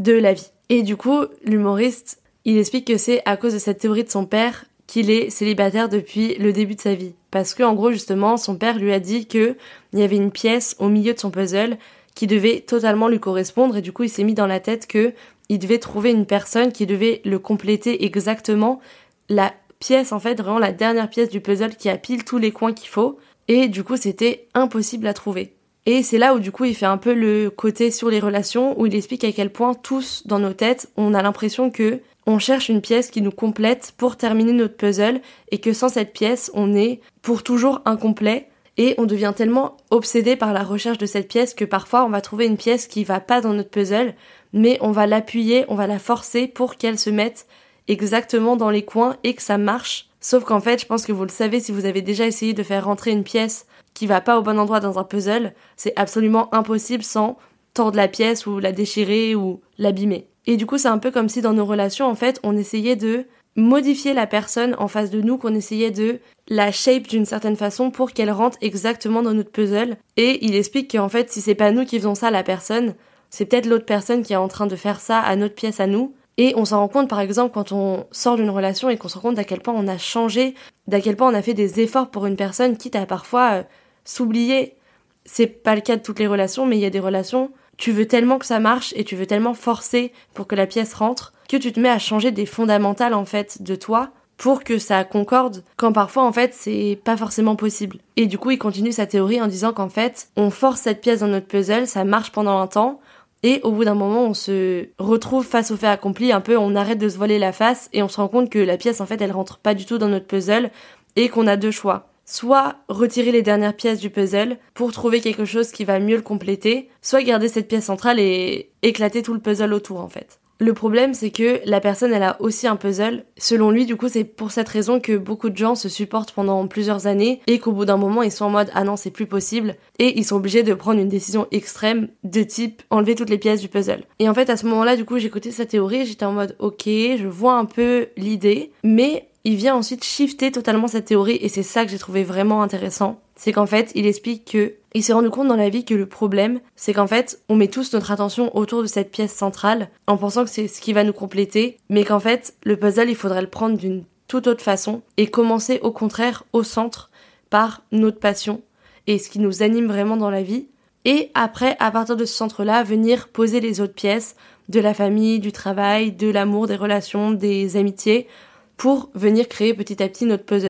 de 0.00 0.12
la 0.12 0.34
vie. 0.34 0.50
Et 0.68 0.82
du 0.82 0.96
coup, 0.96 1.24
l'humoriste, 1.44 2.20
il 2.44 2.58
explique 2.58 2.88
que 2.88 2.98
c'est 2.98 3.22
à 3.24 3.36
cause 3.36 3.54
de 3.54 3.58
cette 3.58 3.78
théorie 3.78 4.04
de 4.04 4.10
son 4.10 4.26
père 4.26 4.64
qu'il 4.88 5.08
est 5.08 5.30
célibataire 5.30 5.88
depuis 5.88 6.34
le 6.34 6.52
début 6.52 6.74
de 6.74 6.80
sa 6.80 6.94
vie. 6.94 7.14
Parce 7.30 7.54
que, 7.54 7.62
en 7.62 7.74
gros, 7.74 7.92
justement, 7.92 8.36
son 8.36 8.56
père 8.56 8.76
lui 8.76 8.92
a 8.92 8.98
dit 8.98 9.26
que 9.26 9.56
il 9.92 10.00
y 10.00 10.02
avait 10.02 10.16
une 10.16 10.32
pièce 10.32 10.74
au 10.80 10.88
milieu 10.88 11.14
de 11.14 11.20
son 11.20 11.30
puzzle 11.30 11.78
qui 12.16 12.26
devait 12.26 12.60
totalement 12.60 13.06
lui 13.06 13.20
correspondre 13.20 13.76
et 13.76 13.82
du 13.82 13.92
coup, 13.92 14.02
il 14.02 14.10
s'est 14.10 14.24
mis 14.24 14.34
dans 14.34 14.48
la 14.48 14.58
tête 14.58 14.88
que 14.88 15.14
il 15.48 15.60
devait 15.60 15.78
trouver 15.78 16.10
une 16.10 16.26
personne 16.26 16.72
qui 16.72 16.86
devait 16.86 17.20
le 17.24 17.38
compléter 17.38 18.04
exactement 18.04 18.80
la 19.28 19.54
pièce, 19.78 20.10
en 20.12 20.18
fait, 20.18 20.34
vraiment 20.34 20.58
la 20.58 20.72
dernière 20.72 21.08
pièce 21.08 21.28
du 21.28 21.40
puzzle 21.40 21.76
qui 21.76 21.88
a 21.88 21.96
pile 21.96 22.24
tous 22.24 22.38
les 22.38 22.50
coins 22.50 22.72
qu'il 22.72 22.88
faut 22.88 23.16
et 23.48 23.68
du 23.68 23.84
coup 23.84 23.96
c'était 23.96 24.48
impossible 24.54 25.06
à 25.06 25.14
trouver. 25.14 25.54
Et 25.86 26.02
c'est 26.02 26.18
là 26.18 26.34
où 26.34 26.40
du 26.40 26.52
coup 26.52 26.64
il 26.64 26.74
fait 26.74 26.86
un 26.86 26.98
peu 26.98 27.14
le 27.14 27.50
côté 27.50 27.90
sur 27.90 28.10
les 28.10 28.20
relations 28.20 28.78
où 28.78 28.86
il 28.86 28.94
explique 28.94 29.24
à 29.24 29.32
quel 29.32 29.50
point 29.50 29.74
tous 29.74 30.26
dans 30.26 30.38
nos 30.38 30.52
têtes 30.52 30.90
on 30.96 31.14
a 31.14 31.22
l'impression 31.22 31.70
que 31.70 32.00
on 32.26 32.38
cherche 32.38 32.68
une 32.68 32.82
pièce 32.82 33.10
qui 33.10 33.22
nous 33.22 33.30
complète 33.30 33.94
pour 33.96 34.16
terminer 34.16 34.52
notre 34.52 34.76
puzzle 34.76 35.20
et 35.50 35.58
que 35.58 35.72
sans 35.72 35.88
cette 35.88 36.12
pièce 36.12 36.50
on 36.54 36.74
est 36.74 37.00
pour 37.22 37.42
toujours 37.42 37.80
incomplet 37.86 38.48
et 38.76 38.94
on 38.98 39.06
devient 39.06 39.32
tellement 39.34 39.78
obsédé 39.90 40.36
par 40.36 40.52
la 40.52 40.62
recherche 40.62 40.98
de 40.98 41.06
cette 41.06 41.28
pièce 41.28 41.54
que 41.54 41.64
parfois 41.64 42.04
on 42.04 42.10
va 42.10 42.20
trouver 42.20 42.46
une 42.46 42.58
pièce 42.58 42.86
qui 42.86 43.04
va 43.04 43.20
pas 43.20 43.40
dans 43.40 43.54
notre 43.54 43.70
puzzle 43.70 44.14
mais 44.52 44.78
on 44.82 44.90
va 44.90 45.06
l'appuyer, 45.06 45.64
on 45.68 45.74
va 45.76 45.86
la 45.86 45.98
forcer 45.98 46.46
pour 46.46 46.76
qu'elle 46.76 46.98
se 46.98 47.10
mette 47.10 47.46
exactement 47.88 48.56
dans 48.56 48.70
les 48.70 48.84
coins 48.84 49.16
et 49.24 49.34
que 49.34 49.42
ça 49.42 49.56
marche 49.56 50.09
Sauf 50.20 50.44
qu'en 50.44 50.60
fait, 50.60 50.80
je 50.80 50.86
pense 50.86 51.06
que 51.06 51.12
vous 51.12 51.24
le 51.24 51.30
savez 51.30 51.60
si 51.60 51.72
vous 51.72 51.86
avez 51.86 52.02
déjà 52.02 52.26
essayé 52.26 52.52
de 52.52 52.62
faire 52.62 52.84
rentrer 52.84 53.10
une 53.10 53.24
pièce 53.24 53.66
qui 53.94 54.06
va 54.06 54.20
pas 54.20 54.38
au 54.38 54.42
bon 54.42 54.58
endroit 54.58 54.80
dans 54.80 54.98
un 54.98 55.04
puzzle, 55.04 55.54
c'est 55.76 55.98
absolument 55.98 56.54
impossible 56.54 57.02
sans 57.02 57.38
tordre 57.74 57.96
la 57.96 58.08
pièce 58.08 58.46
ou 58.46 58.58
la 58.58 58.72
déchirer 58.72 59.34
ou 59.34 59.60
l'abîmer. 59.78 60.26
Et 60.46 60.56
du 60.56 60.66
coup, 60.66 60.78
c'est 60.78 60.88
un 60.88 60.98
peu 60.98 61.10
comme 61.10 61.28
si 61.28 61.42
dans 61.42 61.52
nos 61.52 61.64
relations, 61.64 62.06
en 62.06 62.14
fait, 62.14 62.40
on 62.42 62.56
essayait 62.56 62.96
de 62.96 63.26
modifier 63.56 64.14
la 64.14 64.26
personne 64.26 64.76
en 64.78 64.88
face 64.88 65.10
de 65.10 65.20
nous, 65.20 65.38
qu'on 65.38 65.54
essayait 65.54 65.90
de 65.90 66.20
la 66.48 66.72
shape 66.72 67.08
d'une 67.08 67.24
certaine 67.24 67.56
façon 67.56 67.90
pour 67.90 68.12
qu'elle 68.12 68.30
rentre 68.30 68.58
exactement 68.60 69.22
dans 69.22 69.34
notre 69.34 69.50
puzzle. 69.50 69.96
Et 70.16 70.44
il 70.44 70.54
explique 70.54 70.90
qu'en 70.92 71.08
fait, 71.08 71.30
si 71.30 71.40
c'est 71.40 71.54
pas 71.54 71.72
nous 71.72 71.84
qui 71.84 71.98
faisons 71.98 72.14
ça 72.14 72.28
à 72.28 72.32
la 72.32 72.42
personne, 72.42 72.94
c'est 73.30 73.46
peut-être 73.46 73.66
l'autre 73.66 73.86
personne 73.86 74.22
qui 74.22 74.32
est 74.32 74.36
en 74.36 74.48
train 74.48 74.66
de 74.66 74.76
faire 74.76 75.00
ça 75.00 75.20
à 75.20 75.36
notre 75.36 75.54
pièce 75.54 75.80
à 75.80 75.86
nous. 75.86 76.14
Et 76.36 76.54
on 76.56 76.64
s'en 76.64 76.78
rend 76.78 76.88
compte 76.88 77.08
par 77.08 77.20
exemple 77.20 77.52
quand 77.52 77.72
on 77.72 78.06
sort 78.12 78.36
d'une 78.36 78.50
relation 78.50 78.88
et 78.88 78.96
qu'on 78.96 79.08
se 79.08 79.16
rend 79.16 79.28
compte 79.28 79.34
d'à 79.34 79.44
quel 79.44 79.60
point 79.60 79.74
on 79.76 79.88
a 79.88 79.98
changé, 79.98 80.54
d'à 80.86 81.00
quel 81.00 81.16
point 81.16 81.30
on 81.30 81.34
a 81.34 81.42
fait 81.42 81.54
des 81.54 81.80
efforts 81.80 82.10
pour 82.10 82.26
une 82.26 82.36
personne, 82.36 82.76
quitte 82.76 82.96
à 82.96 83.06
parfois 83.06 83.50
euh, 83.52 83.62
s'oublier. 84.04 84.76
C'est 85.24 85.46
pas 85.46 85.74
le 85.74 85.80
cas 85.82 85.96
de 85.96 86.02
toutes 86.02 86.18
les 86.18 86.26
relations, 86.26 86.66
mais 86.66 86.78
il 86.78 86.80
y 86.80 86.86
a 86.86 86.90
des 86.90 87.00
relations, 87.00 87.50
tu 87.76 87.92
veux 87.92 88.06
tellement 88.06 88.38
que 88.38 88.46
ça 88.46 88.60
marche 88.60 88.92
et 88.96 89.04
tu 89.04 89.16
veux 89.16 89.26
tellement 89.26 89.54
forcer 89.54 90.12
pour 90.34 90.46
que 90.46 90.54
la 90.54 90.66
pièce 90.66 90.94
rentre 90.94 91.32
que 91.48 91.56
tu 91.56 91.72
te 91.72 91.80
mets 91.80 91.88
à 91.88 91.98
changer 91.98 92.30
des 92.30 92.46
fondamentales 92.46 93.14
en 93.14 93.24
fait 93.24 93.62
de 93.62 93.74
toi 93.74 94.10
pour 94.36 94.64
que 94.64 94.78
ça 94.78 95.04
concorde, 95.04 95.64
quand 95.76 95.92
parfois 95.92 96.24
en 96.24 96.32
fait 96.32 96.54
c'est 96.54 96.98
pas 97.04 97.16
forcément 97.16 97.56
possible. 97.56 97.98
Et 98.16 98.26
du 98.26 98.38
coup 98.38 98.50
il 98.50 98.58
continue 98.58 98.92
sa 98.92 99.06
théorie 99.06 99.42
en 99.42 99.46
disant 99.46 99.72
qu'en 99.72 99.88
fait 99.88 100.28
on 100.36 100.50
force 100.50 100.80
cette 100.80 101.00
pièce 101.00 101.20
dans 101.20 101.28
notre 101.28 101.46
puzzle, 101.46 101.86
ça 101.86 102.04
marche 102.04 102.32
pendant 102.32 102.58
un 102.58 102.66
temps, 102.66 103.00
et 103.42 103.60
au 103.62 103.72
bout 103.72 103.84
d'un 103.84 103.94
moment, 103.94 104.24
on 104.24 104.34
se 104.34 104.88
retrouve 104.98 105.46
face 105.46 105.70
au 105.70 105.76
fait 105.76 105.86
accompli, 105.86 106.30
un 106.32 106.40
peu, 106.40 106.56
on 106.56 106.76
arrête 106.76 106.98
de 106.98 107.08
se 107.08 107.16
voiler 107.16 107.38
la 107.38 107.52
face 107.52 107.88
et 107.92 108.02
on 108.02 108.08
se 108.08 108.16
rend 108.16 108.28
compte 108.28 108.50
que 108.50 108.58
la 108.58 108.76
pièce, 108.76 109.00
en 109.00 109.06
fait, 109.06 109.20
elle 109.20 109.32
rentre 109.32 109.58
pas 109.58 109.74
du 109.74 109.86
tout 109.86 109.98
dans 109.98 110.08
notre 110.08 110.26
puzzle 110.26 110.70
et 111.16 111.28
qu'on 111.28 111.46
a 111.46 111.56
deux 111.56 111.70
choix. 111.70 112.08
Soit 112.26 112.76
retirer 112.88 113.32
les 113.32 113.42
dernières 113.42 113.74
pièces 113.74 113.98
du 113.98 114.10
puzzle 114.10 114.58
pour 114.74 114.92
trouver 114.92 115.20
quelque 115.20 115.44
chose 115.44 115.72
qui 115.72 115.84
va 115.84 115.98
mieux 115.98 116.16
le 116.16 116.22
compléter, 116.22 116.90
soit 117.02 117.22
garder 117.22 117.48
cette 117.48 117.66
pièce 117.66 117.86
centrale 117.86 118.20
et 118.20 118.70
éclater 118.82 119.22
tout 119.22 119.34
le 119.34 119.40
puzzle 119.40 119.72
autour, 119.72 120.00
en 120.00 120.08
fait. 120.08 120.39
Le 120.60 120.74
problème, 120.74 121.14
c'est 121.14 121.30
que 121.30 121.60
la 121.64 121.80
personne, 121.80 122.12
elle 122.12 122.22
a 122.22 122.36
aussi 122.40 122.66
un 122.66 122.76
puzzle. 122.76 123.24
Selon 123.38 123.70
lui, 123.70 123.86
du 123.86 123.96
coup, 123.96 124.08
c'est 124.08 124.24
pour 124.24 124.50
cette 124.50 124.68
raison 124.68 125.00
que 125.00 125.16
beaucoup 125.16 125.48
de 125.48 125.56
gens 125.56 125.74
se 125.74 125.88
supportent 125.88 126.32
pendant 126.32 126.66
plusieurs 126.66 127.06
années 127.06 127.40
et 127.46 127.58
qu'au 127.58 127.72
bout 127.72 127.86
d'un 127.86 127.96
moment, 127.96 128.22
ils 128.22 128.30
sont 128.30 128.44
en 128.44 128.50
mode 128.50 128.70
ah 128.74 128.84
non, 128.84 128.96
c'est 128.96 129.10
plus 129.10 129.24
possible 129.24 129.76
et 129.98 130.18
ils 130.18 130.24
sont 130.24 130.36
obligés 130.36 130.62
de 130.62 130.74
prendre 130.74 131.00
une 131.00 131.08
décision 131.08 131.46
extrême 131.50 132.08
de 132.24 132.42
type 132.42 132.82
enlever 132.90 133.14
toutes 133.14 133.30
les 133.30 133.38
pièces 133.38 133.62
du 133.62 133.68
puzzle. 133.68 134.04
Et 134.18 134.28
en 134.28 134.34
fait, 134.34 134.50
à 134.50 134.58
ce 134.58 134.66
moment-là, 134.66 134.96
du 134.96 135.06
coup, 135.06 135.16
écouté 135.16 135.50
sa 135.50 135.64
théorie, 135.64 136.04
j'étais 136.04 136.26
en 136.26 136.32
mode 136.32 136.56
ok, 136.58 136.84
je 136.84 137.26
vois 137.26 137.54
un 137.54 137.64
peu 137.64 138.08
l'idée, 138.18 138.72
mais 138.84 139.30
il 139.44 139.56
vient 139.56 139.74
ensuite 139.74 140.04
shifter 140.04 140.52
totalement 140.52 140.88
cette 140.88 141.06
théorie 141.06 141.38
et 141.40 141.48
c'est 141.48 141.62
ça 141.62 141.84
que 141.84 141.90
j'ai 141.90 141.98
trouvé 141.98 142.24
vraiment 142.24 142.62
intéressant. 142.62 143.20
C'est 143.36 143.52
qu'en 143.52 143.66
fait, 143.66 143.90
il 143.94 144.06
explique 144.06 144.50
que 144.52 144.74
il 144.94 145.04
s'est 145.04 145.12
rendu 145.12 145.30
compte 145.30 145.48
dans 145.48 145.56
la 145.56 145.68
vie 145.68 145.84
que 145.84 145.94
le 145.94 146.06
problème, 146.06 146.60
c'est 146.74 146.92
qu'en 146.92 147.06
fait, 147.06 147.40
on 147.48 147.56
met 147.56 147.68
tous 147.68 147.92
notre 147.92 148.10
attention 148.10 148.56
autour 148.56 148.82
de 148.82 148.88
cette 148.88 149.10
pièce 149.10 149.34
centrale 149.34 149.88
en 150.06 150.16
pensant 150.16 150.44
que 150.44 150.50
c'est 150.50 150.68
ce 150.68 150.80
qui 150.80 150.92
va 150.92 151.04
nous 151.04 151.12
compléter, 151.12 151.78
mais 151.88 152.04
qu'en 152.04 152.20
fait, 152.20 152.54
le 152.64 152.76
puzzle, 152.76 153.08
il 153.08 153.16
faudrait 153.16 153.42
le 153.42 153.50
prendre 153.50 153.76
d'une 153.76 154.04
toute 154.26 154.46
autre 154.46 154.62
façon 154.62 155.02
et 155.16 155.26
commencer 155.26 155.80
au 155.82 155.90
contraire 155.90 156.44
au 156.52 156.62
centre 156.62 157.10
par 157.50 157.82
notre 157.90 158.20
passion 158.20 158.62
et 159.06 159.18
ce 159.18 159.28
qui 159.28 159.40
nous 159.40 159.62
anime 159.62 159.86
vraiment 159.86 160.16
dans 160.16 160.30
la 160.30 160.42
vie. 160.42 160.68
Et 161.04 161.30
après, 161.34 161.76
à 161.80 161.90
partir 161.90 162.16
de 162.16 162.24
ce 162.24 162.34
centre-là, 162.34 162.84
venir 162.84 163.28
poser 163.28 163.60
les 163.60 163.80
autres 163.80 163.94
pièces 163.94 164.36
de 164.68 164.78
la 164.78 164.94
famille, 164.94 165.40
du 165.40 165.50
travail, 165.50 166.12
de 166.12 166.30
l'amour, 166.30 166.68
des 166.68 166.76
relations, 166.76 167.32
des 167.32 167.76
amitiés, 167.76 168.28
pour 168.76 169.10
venir 169.14 169.48
créer 169.48 169.74
petit 169.74 170.02
à 170.02 170.08
petit 170.08 170.26
notre 170.26 170.44
puzzle. 170.44 170.69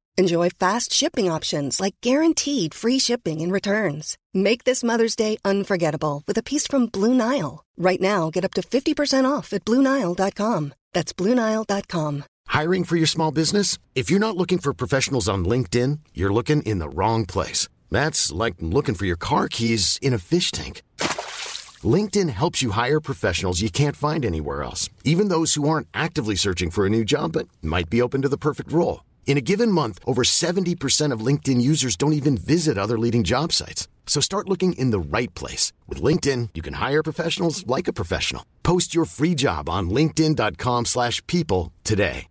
Enjoy 0.17 0.49
fast 0.49 0.91
shipping 0.91 1.31
options 1.31 1.79
like 1.79 1.95
guaranteed 2.01 2.73
free 2.73 2.99
shipping 2.99 3.41
and 3.41 3.51
returns. 3.51 4.17
Make 4.33 4.65
this 4.65 4.83
Mother's 4.83 5.15
Day 5.15 5.37
unforgettable 5.45 6.23
with 6.27 6.37
a 6.37 6.43
piece 6.43 6.67
from 6.67 6.87
Blue 6.87 7.13
Nile. 7.13 7.63
Right 7.77 8.01
now, 8.01 8.29
get 8.29 8.43
up 8.45 8.53
to 8.55 8.61
50% 8.61 9.29
off 9.29 9.53
at 9.53 9.63
BlueNile.com. 9.65 10.73
That's 10.93 11.13
BlueNile.com. 11.13 12.25
Hiring 12.47 12.83
for 12.83 12.97
your 12.97 13.07
small 13.07 13.31
business? 13.31 13.77
If 13.95 14.09
you're 14.09 14.19
not 14.19 14.35
looking 14.35 14.57
for 14.59 14.73
professionals 14.73 15.29
on 15.29 15.45
LinkedIn, 15.45 15.99
you're 16.13 16.33
looking 16.33 16.61
in 16.63 16.79
the 16.79 16.89
wrong 16.89 17.25
place. 17.25 17.69
That's 17.89 18.31
like 18.31 18.55
looking 18.59 18.95
for 18.95 19.05
your 19.05 19.17
car 19.17 19.47
keys 19.47 19.97
in 20.01 20.13
a 20.13 20.19
fish 20.19 20.51
tank. 20.51 20.81
LinkedIn 21.83 22.29
helps 22.29 22.61
you 22.61 22.71
hire 22.71 22.99
professionals 22.99 23.61
you 23.61 23.69
can't 23.69 23.95
find 23.95 24.25
anywhere 24.25 24.61
else, 24.61 24.89
even 25.05 25.29
those 25.29 25.53
who 25.53 25.69
aren't 25.69 25.87
actively 25.93 26.35
searching 26.35 26.69
for 26.69 26.85
a 26.85 26.89
new 26.89 27.05
job 27.05 27.31
but 27.31 27.47
might 27.61 27.89
be 27.89 28.01
open 28.01 28.21
to 28.21 28.29
the 28.29 28.37
perfect 28.37 28.71
role. 28.73 29.01
In 29.25 29.37
a 29.37 29.41
given 29.41 29.71
month, 29.71 29.97
over 30.05 30.23
70% 30.23 31.13
of 31.13 31.25
LinkedIn 31.25 31.61
users 31.61 31.95
don't 31.95 32.13
even 32.13 32.35
visit 32.35 32.77
other 32.77 32.99
leading 32.99 33.23
job 33.23 33.53
sites. 33.53 33.87
So 34.05 34.19
start 34.19 34.49
looking 34.49 34.73
in 34.73 34.91
the 34.91 34.99
right 34.99 35.33
place. 35.33 35.71
With 35.87 36.01
LinkedIn, 36.03 36.49
you 36.53 36.61
can 36.61 36.73
hire 36.73 37.01
professionals 37.01 37.65
like 37.65 37.87
a 37.87 37.93
professional. 37.93 38.43
Post 38.61 38.93
your 38.93 39.05
free 39.05 39.35
job 39.35 39.69
on 39.69 39.89
linkedin.com 39.89 40.85
slash 40.85 41.25
people 41.27 41.71
today. 41.83 42.27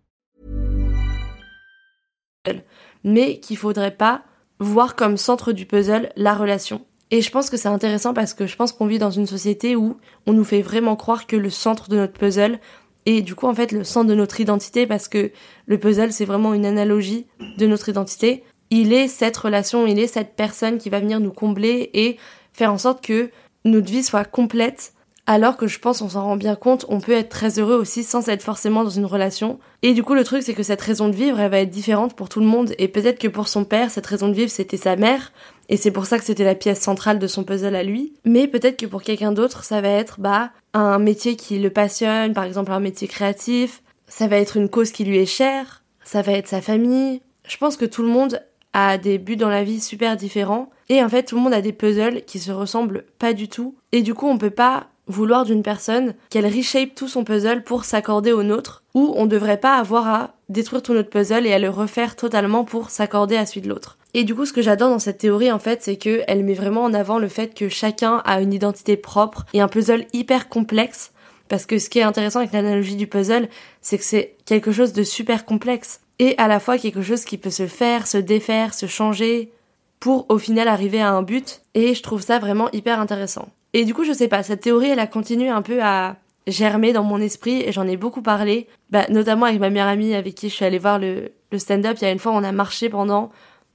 Mais 3.03 3.39
qu'il 3.41 3.57
faudrait 3.57 3.97
pas 3.97 4.25
voir 4.59 4.95
comme 4.95 5.17
centre 5.17 5.53
du 5.53 5.67
puzzle 5.67 6.11
la 6.17 6.35
relation. 6.35 6.85
Et 7.11 7.23
je 7.23 7.31
pense 7.31 7.51
que 7.51 7.57
c'est 7.57 7.69
intéressant 7.69 8.15
parce 8.15 8.35
que 8.35 8.47
je 8.47 8.57
pense 8.57 8.73
qu'on 8.73 8.87
vit 8.87 8.99
dans 8.99 9.11
une 9.11 9.27
société 9.27 9.75
où 9.75 9.99
on 10.27 10.33
nous 10.33 10.45
fait 10.45 10.63
vraiment 10.63 10.97
croire 10.97 11.27
que 11.27 11.37
le 11.37 11.51
centre 11.51 11.89
de 11.89 11.97
notre 11.97 12.13
puzzle, 12.13 12.61
et 13.07 13.23
du 13.23 13.35
coup 13.35 13.47
en 13.47 13.55
fait 13.55 13.73
le 13.73 13.85
centre 13.85 14.09
de 14.09 14.15
notre 14.15 14.41
identité 14.41 14.87
parce 14.87 15.09
que 15.09 15.31
le 15.67 15.79
puzzle 15.79 16.13
c'est 16.13 16.25
vraiment 16.25 16.55
une 16.55 16.67
analogie 16.67 17.27
de 17.59 17.67
notre 17.67 17.89
identité. 17.89 18.45
Il 18.71 18.93
est 18.93 19.09
cette 19.09 19.37
relation, 19.37 19.87
il 19.87 19.99
est 19.99 20.07
cette 20.07 20.37
personne 20.37 20.79
qui 20.79 20.91
va 20.91 21.01
venir 21.01 21.19
nous 21.21 21.33
combler 21.33 21.91
et 21.95 22.19
faire 22.53 22.73
en 22.73 22.79
sorte 22.79 23.05
que 23.05 23.31
notre 23.65 23.91
vie 23.91 24.03
soit 24.03 24.25
complète 24.25 24.93
alors 25.27 25.57
que 25.57 25.69
je 25.69 25.79
pense 25.79 26.03
on 26.03 26.09
s'en 26.09 26.25
rend 26.25 26.37
bien 26.37 26.57
compte, 26.57 26.87
on 26.89 27.01
peut 27.01 27.13
être 27.13 27.29
très 27.29 27.61
heureux 27.61 27.77
aussi 27.77 28.03
sans 28.03 28.29
être 28.29 28.43
forcément 28.43 28.83
dans 28.83 28.91
une 28.91 29.05
relation. 29.05 29.61
Et 29.83 29.95
du 29.95 30.03
coup 30.03 30.15
le 30.15 30.25
truc 30.25 30.43
c'est 30.43 30.55
que 30.55 30.63
cette 30.63 30.81
raison 30.81 31.09
de 31.09 31.15
vivre 31.15 31.39
elle 31.39 31.51
va 31.51 31.61
être 31.61 31.71
différente 31.71 32.15
pour 32.17 32.29
tout 32.29 32.41
le 32.41 32.47
monde 32.47 32.75
et 32.79 32.89
peut-être 32.89 33.21
que 33.21 33.29
pour 33.29 33.47
son 33.47 33.65
père 33.65 33.91
cette 33.91 34.07
raison 34.07 34.29
de 34.29 34.35
vivre 34.35 34.51
c'était 34.51 34.77
sa 34.77 34.97
mère 34.97 35.33
et 35.71 35.79
c'est 35.79 35.91
pour 35.91 36.05
ça 36.05 36.19
que 36.19 36.25
c'était 36.25 36.45
la 36.45 36.55
pièce 36.55 36.81
centrale 36.81 37.19
de 37.19 37.27
son 37.27 37.45
puzzle 37.45 37.75
à 37.75 37.83
lui. 37.83 38.13
Mais 38.27 38.49
peut-être 38.49 38.77
que 38.77 38.87
pour 38.87 39.03
quelqu'un 39.03 39.33
d'autre 39.33 39.65
ça 39.65 39.81
va 39.81 39.89
être 39.89 40.21
bah 40.21 40.51
un 40.75 40.99
métier 40.99 41.37
qui 41.37 41.59
le 41.59 41.71
passionne, 41.71 42.35
par 42.35 42.45
exemple 42.45 42.73
un 42.73 42.81
métier 42.81 43.09
créatif, 43.09 43.83
ça 44.07 44.27
va 44.27 44.37
être 44.37 44.59
une 44.59 44.69
cause 44.69 44.91
qui 44.91 45.05
lui 45.05 45.17
est 45.17 45.27
chère, 45.27 45.83
ça 46.05 46.21
va 46.21 46.33
être 46.33 46.49
sa 46.49 46.61
famille. 46.61 47.23
Je 47.49 47.57
pense 47.57 47.79
que 47.79 47.87
tout 47.87 48.03
le 48.03 48.09
monde 48.09 48.43
a 48.73 48.99
des 48.99 49.19
buts 49.19 49.37
dans 49.37 49.49
la 49.49 49.65
vie 49.65 49.81
super 49.81 50.17
différents 50.17 50.71
et 50.91 51.03
en 51.03 51.09
fait 51.09 51.23
tout 51.23 51.37
le 51.37 51.43
monde 51.43 51.55
a 51.55 51.63
des 51.63 51.73
puzzles 51.73 52.23
qui 52.27 52.39
se 52.39 52.53
ressemblent 52.53 53.05
pas 53.19 53.33
du 53.33 53.49
tout 53.49 53.75
et 53.93 54.03
du 54.03 54.13
coup 54.13 54.29
on 54.29 54.39
peut 54.39 54.51
pas 54.51 54.89
vouloir 55.11 55.45
d'une 55.45 55.63
personne 55.63 56.15
qu'elle 56.31 56.47
reshape 56.47 56.95
tout 56.95 57.09
son 57.09 57.25
puzzle 57.25 57.65
pour 57.65 57.85
s'accorder 57.85 58.33
au 58.33 58.43
nôtre, 58.43 58.85
ou 58.95 59.13
on 59.17 59.27
devrait 59.27 59.61
pas 59.61 59.77
avoir 59.77 60.09
à 60.09 60.35
détruire 60.49 60.83
tout 60.83 60.95
notre 60.95 61.11
puzzle 61.11 61.47
et 61.47 61.53
à 61.53 61.59
le 61.59 61.69
refaire 61.69 62.17
totalement 62.17 62.65
pour 62.65 62.91
s'accorder 62.91 63.37
à 63.37 63.47
celui 63.47 63.61
de 63.61 63.69
l'autre. 63.69 63.99
Et 64.15 64.25
du 64.25 64.35
coup, 64.35 64.45
ce 64.45 64.53
que 64.53 64.63
j'adore 64.63 64.91
dans 64.91 64.99
cette 64.99 65.19
théorie, 65.19 65.53
en 65.53 65.59
fait, 65.59 65.83
c'est 65.83 65.97
qu'elle 65.97 66.45
met 66.45 66.55
vraiment 66.55 66.83
en 66.83 66.95
avant 66.95 67.19
le 67.19 67.29
fait 67.29 67.55
que 67.55 67.69
chacun 67.69 68.23
a 68.25 68.41
une 68.41 68.53
identité 68.53 68.97
propre 68.97 69.45
et 69.53 69.61
un 69.61 69.69
puzzle 69.69 70.07
hyper 70.13 70.49
complexe. 70.49 71.13
Parce 71.49 71.67
que 71.67 71.79
ce 71.79 71.89
qui 71.89 71.99
est 71.99 72.05
intéressant 72.05 72.41
avec 72.41 72.53
l'analogie 72.53 72.97
du 72.97 73.07
puzzle, 73.07 73.49
c'est 73.81 73.99
que 73.99 74.05
c'est 74.05 74.37
quelque 74.47 74.73
chose 74.73 74.93
de 74.93 75.03
super 75.03 75.45
complexe. 75.45 76.01
Et 76.19 76.35
à 76.39 76.49
la 76.49 76.61
fois 76.61 76.79
quelque 76.79 77.03
chose 77.03 77.25
qui 77.25 77.39
peut 77.39 77.51
se 77.51 77.67
faire, 77.67 78.07
se 78.07 78.19
défaire, 78.19 78.75
se 78.75 78.87
changer, 78.87 79.53
pour 80.01 80.27
au 80.31 80.39
final 80.39 80.67
arriver 80.67 81.01
à 81.01 81.13
un 81.13 81.23
but. 81.23 81.61
Et 81.75 81.95
je 81.95 82.03
trouve 82.03 82.23
ça 82.23 82.39
vraiment 82.39 82.71
hyper 82.73 82.99
intéressant. 82.99 83.49
Et 83.73 83.85
du 83.85 83.95
coup, 83.95 84.05
je 84.05 84.13
sais 84.13 84.29
pas, 84.29 84.43
cette 84.43 84.63
théorie, 84.63 84.89
elle 84.89 84.99
a 84.99 85.07
continué 85.07 85.49
un 85.49 85.63
peu 85.63 85.83
à 85.83 86.17
germer 86.47 86.93
dans 86.93 87.05
mon 87.05 87.21
esprit 87.21 87.63
et 87.63 87.71
j'en 87.71 87.87
ai 87.87 87.97
beaucoup 87.97 88.23
parlé, 88.23 88.67
bah, 88.89 89.07
notamment 89.11 89.47
avec 89.47 89.61
ma 89.61 89.71
meilleure 89.71 89.87
amie 89.87 90.15
avec 90.15 90.35
qui 90.35 90.49
je 90.49 90.55
suis 90.55 90.65
allée 90.65 90.79
voir 90.79 90.99
le, 90.99 91.31
le 91.53 91.59
stand-up. 91.59 91.99
Il 92.01 92.05
y 92.05 92.09
a 92.09 92.11
une 92.11 92.19
fois, 92.19 92.33
on 92.33 92.43
a 92.43 92.51
marché 92.51 92.89
pendant 92.89 93.31